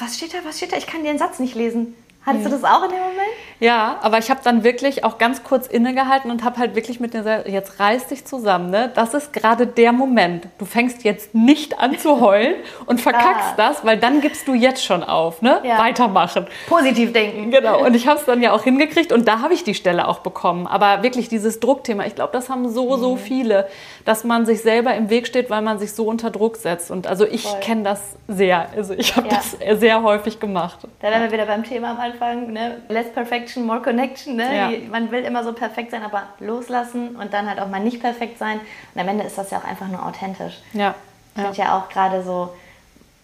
[0.00, 0.78] was steht da, was steht da?
[0.78, 1.94] Ich kann den Satz nicht lesen.
[2.24, 3.27] Hattest du das auch in dem Moment?
[3.60, 7.12] Ja, aber ich habe dann wirklich auch ganz kurz innegehalten und habe halt wirklich mit
[7.12, 8.90] dir gesagt, jetzt reiß dich zusammen, ne?
[8.94, 10.46] Das ist gerade der Moment.
[10.58, 12.54] Du fängst jetzt nicht an zu heulen
[12.86, 13.54] und verkackst Ah.
[13.56, 15.60] das, weil dann gibst du jetzt schon auf, ne?
[15.64, 15.78] Ja.
[15.78, 16.46] Weitermachen.
[16.68, 17.50] Positiv denken.
[17.50, 20.06] Genau, und ich habe es dann ja auch hingekriegt und da habe ich die Stelle
[20.06, 20.66] auch bekommen.
[20.68, 23.66] Aber wirklich dieses Druckthema, ich glaube, das haben so, so viele,
[24.04, 26.90] dass man sich selber im Weg steht, weil man sich so unter Druck setzt.
[26.92, 28.68] Und also ich kenne das sehr.
[28.76, 29.34] Also ich habe Ja.
[29.36, 30.78] das sehr häufig gemacht.
[31.00, 32.82] Da wären wir wieder beim Thema am Anfang, ne?
[32.88, 34.56] Less perfection, more connection, ne?
[34.56, 34.70] Ja.
[34.90, 38.38] Man will immer so perfekt sein, aber loslassen und dann halt auch mal nicht perfekt
[38.38, 38.60] sein.
[38.94, 40.58] Und am Ende ist das ja auch einfach nur authentisch.
[40.72, 40.94] Ja.
[41.36, 41.64] Ich ja.
[41.64, 42.50] ja auch gerade so,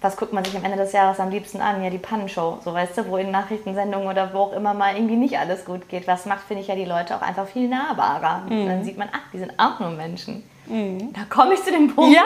[0.00, 1.83] was guckt man sich am Ende des Jahres am liebsten an?
[1.83, 5.16] Ja, die Pannenshow, so weißt du, wo in Nachrichtensendungen oder wo auch immer mal irgendwie
[5.16, 6.09] nicht alles gut geht.
[6.09, 8.42] Was macht, finde ich ja die Leute auch einfach viel nahbarer.
[8.48, 8.61] Mhm.
[8.61, 10.42] Und dann sieht man, ach, die sind auch nur Menschen.
[10.66, 12.16] Da komme ich zu dem Punkt.
[12.16, 12.22] Ja,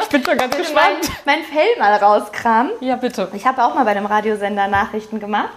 [0.00, 1.20] ich bin schon ganz Ich will mein, gespannt.
[1.26, 2.72] mein Fell mal rauskramen.
[2.80, 3.28] Ja, bitte.
[3.34, 5.50] Ich habe auch mal bei einem Radiosender Nachrichten gemacht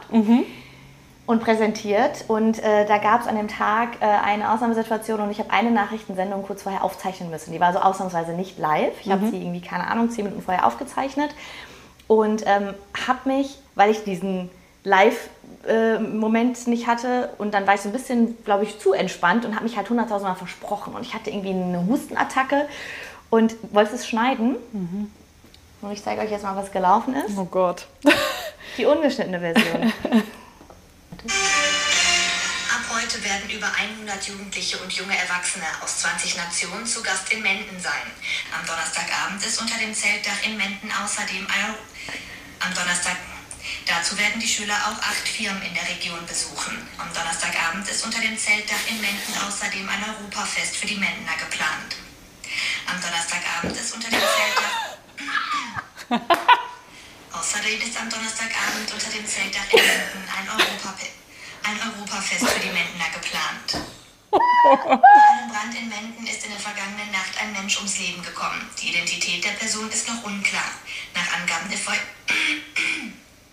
[1.26, 2.26] und präsentiert.
[2.28, 5.72] Und äh, da gab es an dem Tag äh, eine Ausnahmesituation und ich habe eine
[5.72, 7.52] Nachrichtensendung kurz vorher aufzeichnen müssen.
[7.52, 8.94] Die war so ausnahmsweise nicht live.
[9.02, 11.32] Ich habe sie irgendwie, keine Ahnung, zehn Minuten vorher aufgezeichnet
[12.08, 12.74] und ähm,
[13.08, 14.52] habe mich, weil ich diesen
[14.84, 19.56] Live-Moment nicht hatte und dann war ich so ein bisschen, glaube ich, zu entspannt und
[19.56, 20.94] habe mich halt hunderttausendmal versprochen.
[20.94, 22.68] Und ich hatte irgendwie eine Hustenattacke
[23.32, 24.58] und wollte es schneiden.
[25.82, 27.36] Und ich zeige euch jetzt mal, was gelaufen ist.
[27.36, 27.88] Oh Gott.
[28.78, 29.92] Die ungeschnittene Version.
[31.28, 37.42] Ab heute werden über 100 Jugendliche und junge Erwachsene aus 20 Nationen zu Gast in
[37.42, 38.12] Menden sein.
[38.54, 41.76] Am Donnerstagabend ist unter dem Zeltdach in Menden außerdem ein...
[42.60, 43.16] Am Donnerstag...
[43.88, 46.88] Dazu werden die Schüler auch acht Firmen in der Region besuchen.
[46.98, 51.96] Am Donnerstagabend ist unter dem Zeltdach in Menden außerdem ein Europafest für die Mendener geplant.
[52.88, 54.22] Am Donnerstagabend ist unter dem
[56.10, 56.60] Zeltdach...
[57.40, 60.96] Außerdem ist am Donnerstagabend unter dem Zeltdach in Menden ein, Europa
[61.64, 63.84] ein Europafest für die Mendener geplant.
[64.32, 68.70] Bei einem Brand in Menden ist in der vergangenen Nacht ein Mensch ums Leben gekommen.
[68.82, 70.72] Die Identität der Person ist noch unklar.
[71.14, 71.96] Nach Angaben der, Feu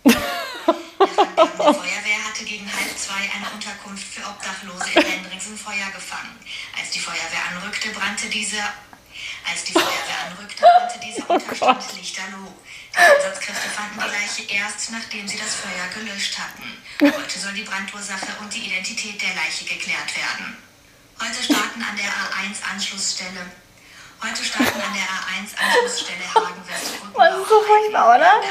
[0.03, 5.91] Nach Angaben der Feuerwehr hatte gegen halb zwei eine Unterkunft für Obdachlose in Hendringsen Feuer
[5.93, 6.39] gefangen.
[6.79, 8.63] Als die Feuerwehr anrückte, brannte diese
[9.49, 12.53] als die Feuerwehr anrückte, brannte dieser Unterstand lichterloh.
[12.95, 16.63] Die Einsatzkräfte fanden die Leiche erst, nachdem sie das Feuer gelöscht hatten.
[17.01, 20.57] Heute soll die Brandursache und die Identität der Leiche geklärt werden.
[21.19, 23.45] Heute starten an der A1-Anschlussstelle.
[24.21, 27.13] Heute starten an der A1-Anschlussstelle Hagen-Westbrücken.
[27.23, 28.41] Das ist so furchtbar, oder?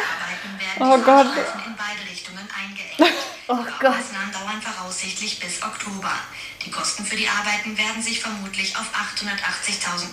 [0.78, 1.26] Oh Gott.
[1.66, 3.14] in beide Richtungen eingeengt.
[3.48, 3.81] Oh die Gott.
[3.81, 6.12] Baumaßnahmen dauern voraussichtlich bis Oktober.
[6.64, 10.06] Die Kosten für die Arbeiten werden sich vermutlich auf 880.000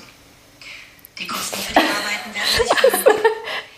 [1.19, 3.68] die Kosten für die Arbeiten werden sich vermutlich,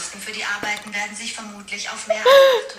[0.00, 2.72] Kosten für die Arbeiten werden sich vermutlich auf mehr als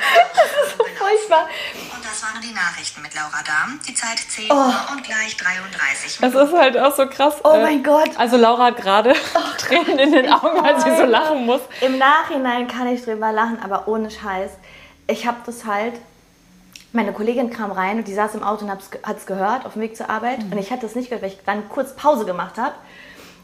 [0.75, 1.49] 800.000 Euro Furchtbar.
[1.95, 3.79] Und das waren die Nachrichten mit Laura Dahm.
[3.87, 7.35] Die Zeit 10 Uhr und gleich 33 Das ist halt auch so krass.
[7.43, 8.09] Oh äh, mein Gott.
[8.17, 9.13] Also Laura hat gerade
[9.59, 11.61] Tränen in den Augen, weil sie so lachen muss.
[11.81, 14.53] Im Nachhinein kann ich drüber lachen, aber ohne Scheiß.
[15.05, 15.93] Ich habe das halt.
[16.91, 19.83] Meine Kollegin kam rein und die saß im Auto und hat es gehört auf dem
[19.83, 20.39] Weg zur Arbeit.
[20.39, 22.73] Und ich hatte es nicht gehört, weil ich dann kurz Pause gemacht habe.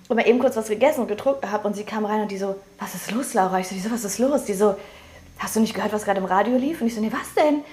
[0.08, 2.38] Und mal eben kurz was gegessen und getrunken habe und sie kam rein und die
[2.38, 3.60] so, was ist los, Laura?
[3.60, 4.46] Ich so, wieso, was ist los?
[4.46, 4.76] Die so,
[5.40, 6.82] hast du nicht gehört, was gerade im Radio lief?
[6.82, 7.64] Und ich so, nee, was denn?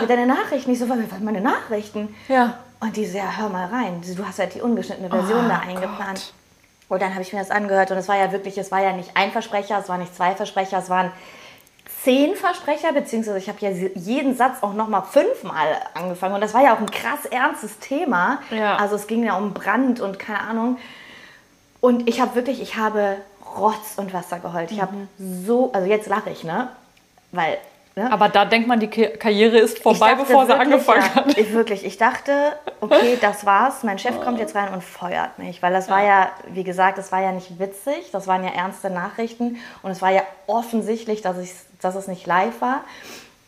[0.00, 0.70] Mit deinen Nachrichten.
[0.70, 2.14] Ich so, was meine Nachrichten?
[2.28, 2.58] Ja.
[2.80, 4.00] Und die so, ja, hör mal rein.
[4.16, 6.32] Du hast halt die ungeschnittene Version Oh da eingeplant.
[6.88, 8.92] Und dann habe ich mir das angehört und es war ja wirklich, es war ja
[8.92, 11.12] nicht ein Versprecher, es waren nicht zwei Versprecher, es waren
[12.02, 16.34] zehn Versprecher, beziehungsweise ich habe ja jeden Satz auch nochmal fünfmal angefangen.
[16.34, 18.40] Und das war ja auch ein krass ernstes Thema.
[18.50, 18.76] Ja.
[18.76, 20.78] Also es ging ja um Brand und keine Ahnung.
[21.80, 23.16] Und ich habe wirklich, ich habe
[23.56, 24.70] Rotz und Wasser geheult.
[24.70, 26.68] Ich habe so, also jetzt lache ich, ne?
[27.32, 27.58] Weil,
[27.96, 28.12] ne?
[28.12, 31.38] Aber da denkt man, die Karriere ist vorbei, dachte bevor sie wirklich, angefangen ja, hat.
[31.38, 32.32] Ich wirklich, ich dachte,
[32.80, 33.82] okay, das war's.
[33.82, 37.12] Mein Chef kommt jetzt rein und feuert mich, weil das war ja, wie gesagt, das
[37.12, 41.38] war ja nicht witzig, das waren ja ernste Nachrichten und es war ja offensichtlich, dass,
[41.38, 42.84] ich, dass es nicht live war.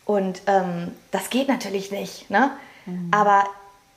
[0.05, 2.51] Und ähm, das geht natürlich nicht, ne?
[3.11, 3.45] Aber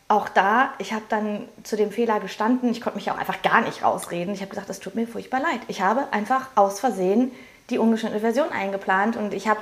[0.09, 2.71] auch da, ich habe dann zu dem Fehler gestanden.
[2.71, 4.33] Ich konnte mich auch einfach gar nicht rausreden.
[4.35, 5.61] Ich habe gesagt, es tut mir furchtbar leid.
[5.69, 7.33] Ich habe einfach aus Versehen
[7.71, 9.59] die ungeschnittene Version eingeplant und ich habe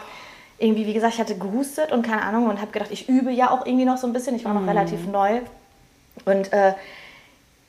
[0.58, 3.50] irgendwie, wie gesagt, ich hatte gehustet und keine Ahnung und habe gedacht, ich übe ja
[3.50, 4.36] auch irgendwie noch so ein bisschen.
[4.36, 5.40] Ich war noch relativ neu
[6.26, 6.74] und äh,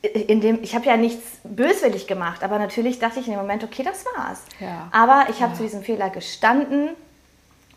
[0.02, 3.64] in dem, ich habe ja nichts böswillig gemacht, aber natürlich dachte ich in dem Moment,
[3.64, 4.42] okay, das war's.
[4.60, 4.88] Ja.
[4.92, 6.90] Aber ich habe zu diesem Fehler gestanden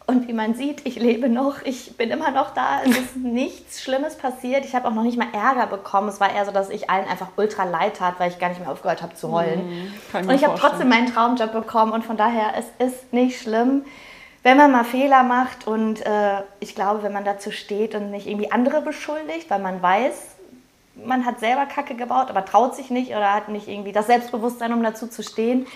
[0.10, 3.82] und wie man sieht, ich lebe noch, ich bin immer noch da, es ist nichts
[3.82, 4.66] Schlimmes passiert.
[4.66, 6.10] Ich habe auch noch nicht mal Ärger bekommen.
[6.10, 8.60] Es war eher so, dass ich allen einfach ultra leid tat, weil ich gar nicht
[8.60, 9.93] mehr aufgehört habe zu heulen.
[10.12, 13.39] kann ich und ich habe trotzdem meinen Traumjob bekommen und von daher, es ist nicht
[13.39, 13.86] schlimm,
[14.41, 18.26] wenn man mal Fehler macht und äh, ich glaube, wenn man dazu steht und nicht
[18.26, 20.38] irgendwie andere beschuldigt, weil man weiß,
[21.05, 24.74] man hat selber Kacke gebaut, aber traut sich nicht oder hat nicht irgendwie das Selbstbewusstsein,
[24.74, 25.68] um dazu zu stehen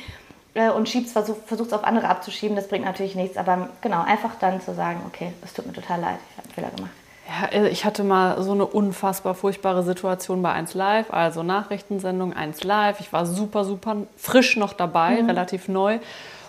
[0.54, 3.38] äh, und schiebt versucht es auf andere abzuschieben, das bringt natürlich nichts.
[3.38, 6.54] Aber genau, einfach dann zu sagen, okay, es tut mir total leid, ich habe einen
[6.54, 6.92] Fehler gemacht.
[7.28, 12.34] Ja, also ich hatte mal so eine unfassbar furchtbare Situation bei 1 Live, also Nachrichtensendung
[12.34, 13.00] 1 Live.
[13.00, 16.00] Ich war super, super frisch noch dabei, relativ neu.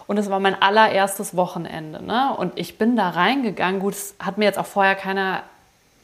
[0.07, 2.03] Und es war mein allererstes Wochenende.
[2.03, 2.35] Ne?
[2.37, 3.81] Und ich bin da reingegangen.
[3.81, 5.43] Gut, es hat mir jetzt auch vorher keiner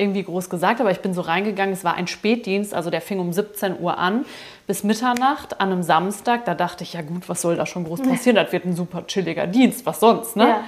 [0.00, 1.72] irgendwie groß gesagt, aber ich bin so reingegangen.
[1.72, 4.24] Es war ein Spätdienst, also der fing um 17 Uhr an
[4.66, 6.44] bis Mitternacht an einem Samstag.
[6.46, 8.36] Da dachte ich, ja gut, was soll da schon groß passieren?
[8.36, 10.48] Das wird ein super chilliger Dienst, was sonst, ne?
[10.48, 10.64] Ja.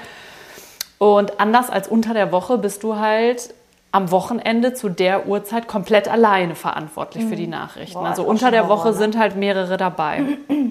[0.99, 3.55] Und anders als unter der Woche bist du halt
[3.91, 7.99] am Wochenende zu der Uhrzeit komplett alleine verantwortlich für die Nachrichten.
[7.99, 8.95] Boah, also unter der Horror, Woche ne?
[8.95, 10.25] sind halt mehrere dabei.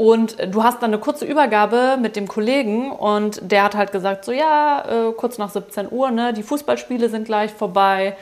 [0.00, 4.24] Und du hast dann eine kurze Übergabe mit dem Kollegen und der hat halt gesagt,
[4.24, 8.16] so ja, äh, kurz nach 17 Uhr, ne, die Fußballspiele sind gleich vorbei.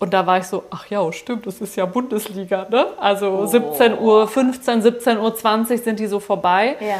[0.00, 2.86] Und da war ich so, ach ja, stimmt, das ist ja Bundesliga, ne?
[2.98, 6.74] Also 17 Uhr 15, 17 Uhr 20 sind die so vorbei.
[6.80, 6.96] Ja.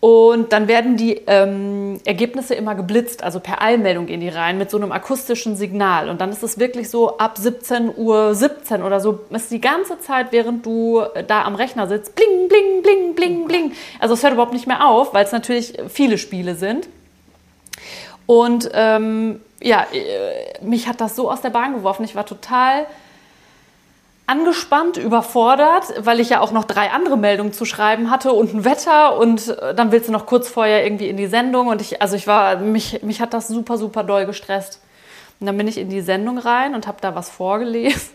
[0.00, 4.70] Und dann werden die ähm, Ergebnisse immer geblitzt, also per Eilmeldung gehen die rein mit
[4.70, 6.08] so einem akustischen Signal.
[6.08, 10.00] Und dann ist es wirklich so ab 17 Uhr 17 oder so, ist die ganze
[10.00, 13.72] Zeit, während du äh, da am Rechner sitzt, bling, bling, bling, bling, bling.
[13.98, 16.88] Also es hört überhaupt nicht mehr auf, weil es natürlich viele Spiele sind.
[18.24, 22.04] Und ähm, ja, äh, mich hat das so aus der Bahn geworfen.
[22.04, 22.86] Ich war total
[24.30, 28.64] angespannt, überfordert, weil ich ja auch noch drei andere Meldungen zu schreiben hatte und ein
[28.64, 32.00] Wetter und äh, dann willst du noch kurz vorher irgendwie in die Sendung und ich,
[32.00, 34.80] also ich war, mich, mich hat das super, super doll gestresst.
[35.40, 38.10] Und dann bin ich in die Sendung rein und habe da was vorgelesen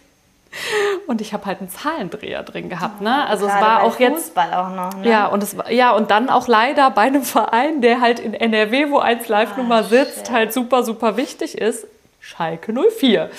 [1.08, 3.28] und ich habe halt einen Zahlendreher drin gehabt, ne?
[3.28, 5.10] Also es Gerade war bei auch jetzt Fußball auch noch, ne?
[5.10, 8.34] ja, und es war, ja, und dann auch leider bei einem Verein, der halt in
[8.34, 11.88] NRW, wo 1 Live-Nummer sitzt, halt super, super wichtig ist.
[12.22, 13.30] Schalke 04.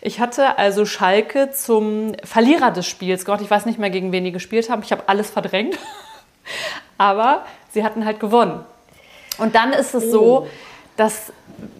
[0.00, 3.24] Ich hatte also Schalke zum Verlierer des Spiels.
[3.24, 4.82] Gott, ich weiß nicht mehr, gegen wen die gespielt haben.
[4.82, 5.78] Ich habe alles verdrängt.
[6.98, 8.64] Aber sie hatten halt gewonnen.
[9.38, 10.46] Und dann ist es so,
[10.96, 11.32] dass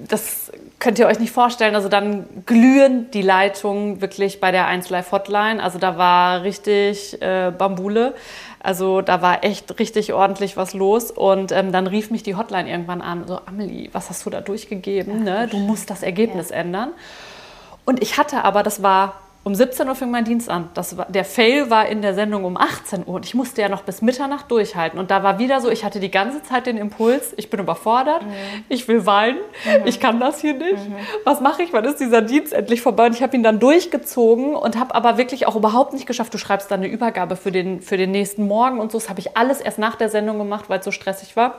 [0.09, 1.75] das könnt ihr euch nicht vorstellen.
[1.75, 5.63] Also dann glühen die Leitungen wirklich bei der 1 Live Hotline.
[5.63, 8.15] Also da war richtig äh, Bambule.
[8.63, 11.11] Also da war echt richtig ordentlich was los.
[11.11, 13.27] Und ähm, dann rief mich die Hotline irgendwann an.
[13.27, 15.23] So, Amelie, was hast du da durchgegeben?
[15.23, 15.49] Ne?
[15.51, 16.93] Du musst das Ergebnis ändern.
[17.91, 20.69] Und ich hatte aber, das war um 17 Uhr fing mein Dienst an.
[20.75, 23.69] Das war, der Fail war in der Sendung um 18 Uhr und ich musste ja
[23.69, 24.97] noch bis Mitternacht durchhalten.
[24.97, 28.23] Und da war wieder so, ich hatte die ganze Zeit den Impuls, ich bin überfordert,
[28.69, 29.39] ich will weinen,
[29.87, 30.79] ich kann das hier nicht.
[31.25, 31.73] Was mache ich?
[31.73, 33.07] Wann ist dieser Dienst endlich vorbei?
[33.07, 36.33] Und ich habe ihn dann durchgezogen und habe aber wirklich auch überhaupt nicht geschafft.
[36.33, 38.99] Du schreibst dann eine Übergabe für den, für den nächsten Morgen und so.
[38.99, 41.57] Das habe ich alles erst nach der Sendung gemacht, weil es so stressig war.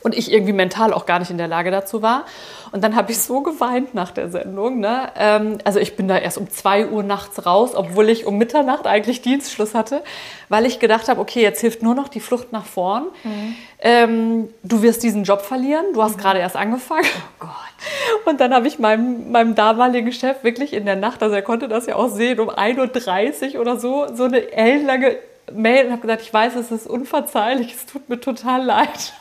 [0.00, 2.24] Und ich irgendwie mental auch gar nicht in der Lage dazu war.
[2.72, 4.80] Und dann habe ich so geweint nach der Sendung.
[4.80, 5.10] Ne?
[5.16, 8.86] Ähm, also ich bin da erst um 2 Uhr nachts raus, obwohl ich um Mitternacht
[8.86, 10.02] eigentlich Dienstschluss hatte,
[10.48, 13.06] weil ich gedacht habe, okay, jetzt hilft nur noch die Flucht nach vorn.
[13.24, 13.56] Mhm.
[13.80, 16.20] Ähm, du wirst diesen Job verlieren, du hast mhm.
[16.20, 17.06] gerade erst angefangen.
[17.40, 17.50] Oh Gott.
[18.26, 21.68] Und dann habe ich meinem, meinem damaligen Chef wirklich in der Nacht, also er konnte
[21.68, 25.16] das ja auch sehen, um 1.30 Uhr oder so, so eine ellenlange
[25.52, 29.12] Mail und habe gesagt, ich weiß, es ist unverzeihlich, es tut mir total leid.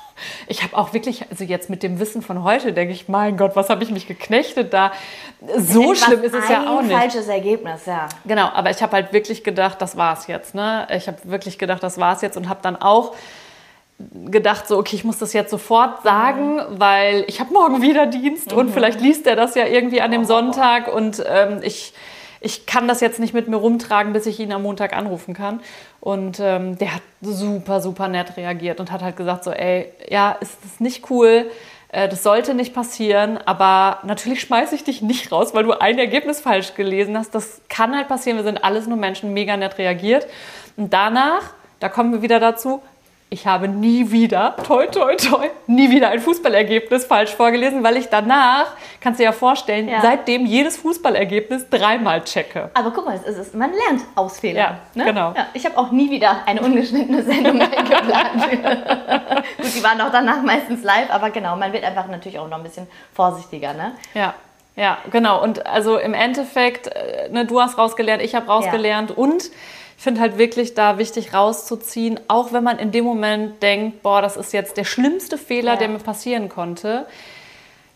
[0.48, 3.56] Ich habe auch wirklich, also jetzt mit dem Wissen von heute, denke ich, mein Gott,
[3.56, 4.92] was habe ich mich geknechtet da?
[5.58, 6.94] So schlimm ist es ja auch nicht.
[6.94, 8.08] Ein falsches Ergebnis, ja.
[8.26, 10.56] Genau, aber ich habe halt wirklich gedacht, das war's jetzt.
[10.56, 10.88] Ne?
[10.96, 13.14] Ich habe wirklich gedacht, das war's jetzt und habe dann auch
[14.26, 18.52] gedacht, so, okay, ich muss das jetzt sofort sagen, weil ich habe morgen wieder Dienst
[18.52, 18.58] mhm.
[18.58, 20.26] und vielleicht liest er das ja irgendwie an dem.
[20.26, 21.94] Sonntag und ähm, ich
[22.42, 25.62] ich kann das jetzt nicht mit mir rumtragen, bis ich ihn am Montag anrufen kann.
[26.00, 30.32] Und ähm, der hat super, super nett reagiert und hat halt gesagt so, ey, ja,
[30.34, 31.50] ist das nicht cool,
[31.90, 35.98] äh, das sollte nicht passieren, aber natürlich schmeiße ich dich nicht raus, weil du ein
[35.98, 37.34] Ergebnis falsch gelesen hast.
[37.34, 40.28] Das kann halt passieren, wir sind alles nur Menschen, mega nett reagiert.
[40.76, 42.82] Und danach, da kommen wir wieder dazu,
[43.30, 48.08] ich habe nie wieder, toi, toi, toi, nie wieder ein Fußballergebnis falsch vorgelesen, weil ich
[48.08, 48.68] danach,
[49.02, 50.00] kannst du dir ja vorstellen, ja.
[50.02, 52.70] seitdem jedes Fußballergebnis dreimal checke.
[52.76, 54.78] Aber guck mal, es ist, man lernt aus Fehlern.
[54.96, 55.06] Ja, ne?
[55.06, 55.34] genau.
[55.36, 58.52] Ja, ich habe auch nie wieder eine ungeschnittene Sendung eingeplant.
[59.58, 62.58] Gut, die waren auch danach meistens live, aber genau, man wird einfach natürlich auch noch
[62.58, 63.94] ein bisschen vorsichtiger, ne?
[64.14, 64.36] Ja.
[64.78, 65.42] Ja, genau.
[65.42, 69.50] Und also im Endeffekt, äh, ne, du hast rausgelernt, ich habe rausgelernt und
[69.98, 74.22] ich finde halt wirklich da wichtig rauszuziehen, auch wenn man in dem Moment denkt, boah,
[74.22, 75.78] das ist jetzt der schlimmste Fehler, ja.
[75.78, 77.06] der mir passieren konnte.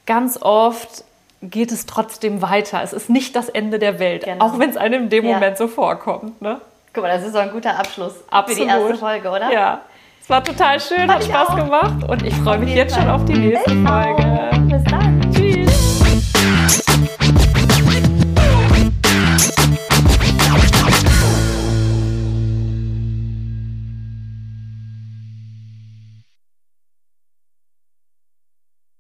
[0.06, 1.04] Ganz oft
[1.42, 2.82] geht es trotzdem weiter.
[2.84, 4.46] Es ist nicht das Ende der Welt, genau.
[4.46, 5.34] auch wenn es einem in dem ja.
[5.34, 6.42] Moment so vorkommt.
[6.42, 6.60] Ne?
[6.94, 8.58] Guck mal, das ist so ein guter Abschluss Absolut.
[8.58, 9.52] für die erste Folge, oder?
[9.52, 9.82] Ja.
[10.22, 11.56] Es war total schön, hat Spaß auch.
[11.56, 13.04] gemacht und ich freue mich jetzt Fall.
[13.04, 15.19] schon auf die nächste Folge.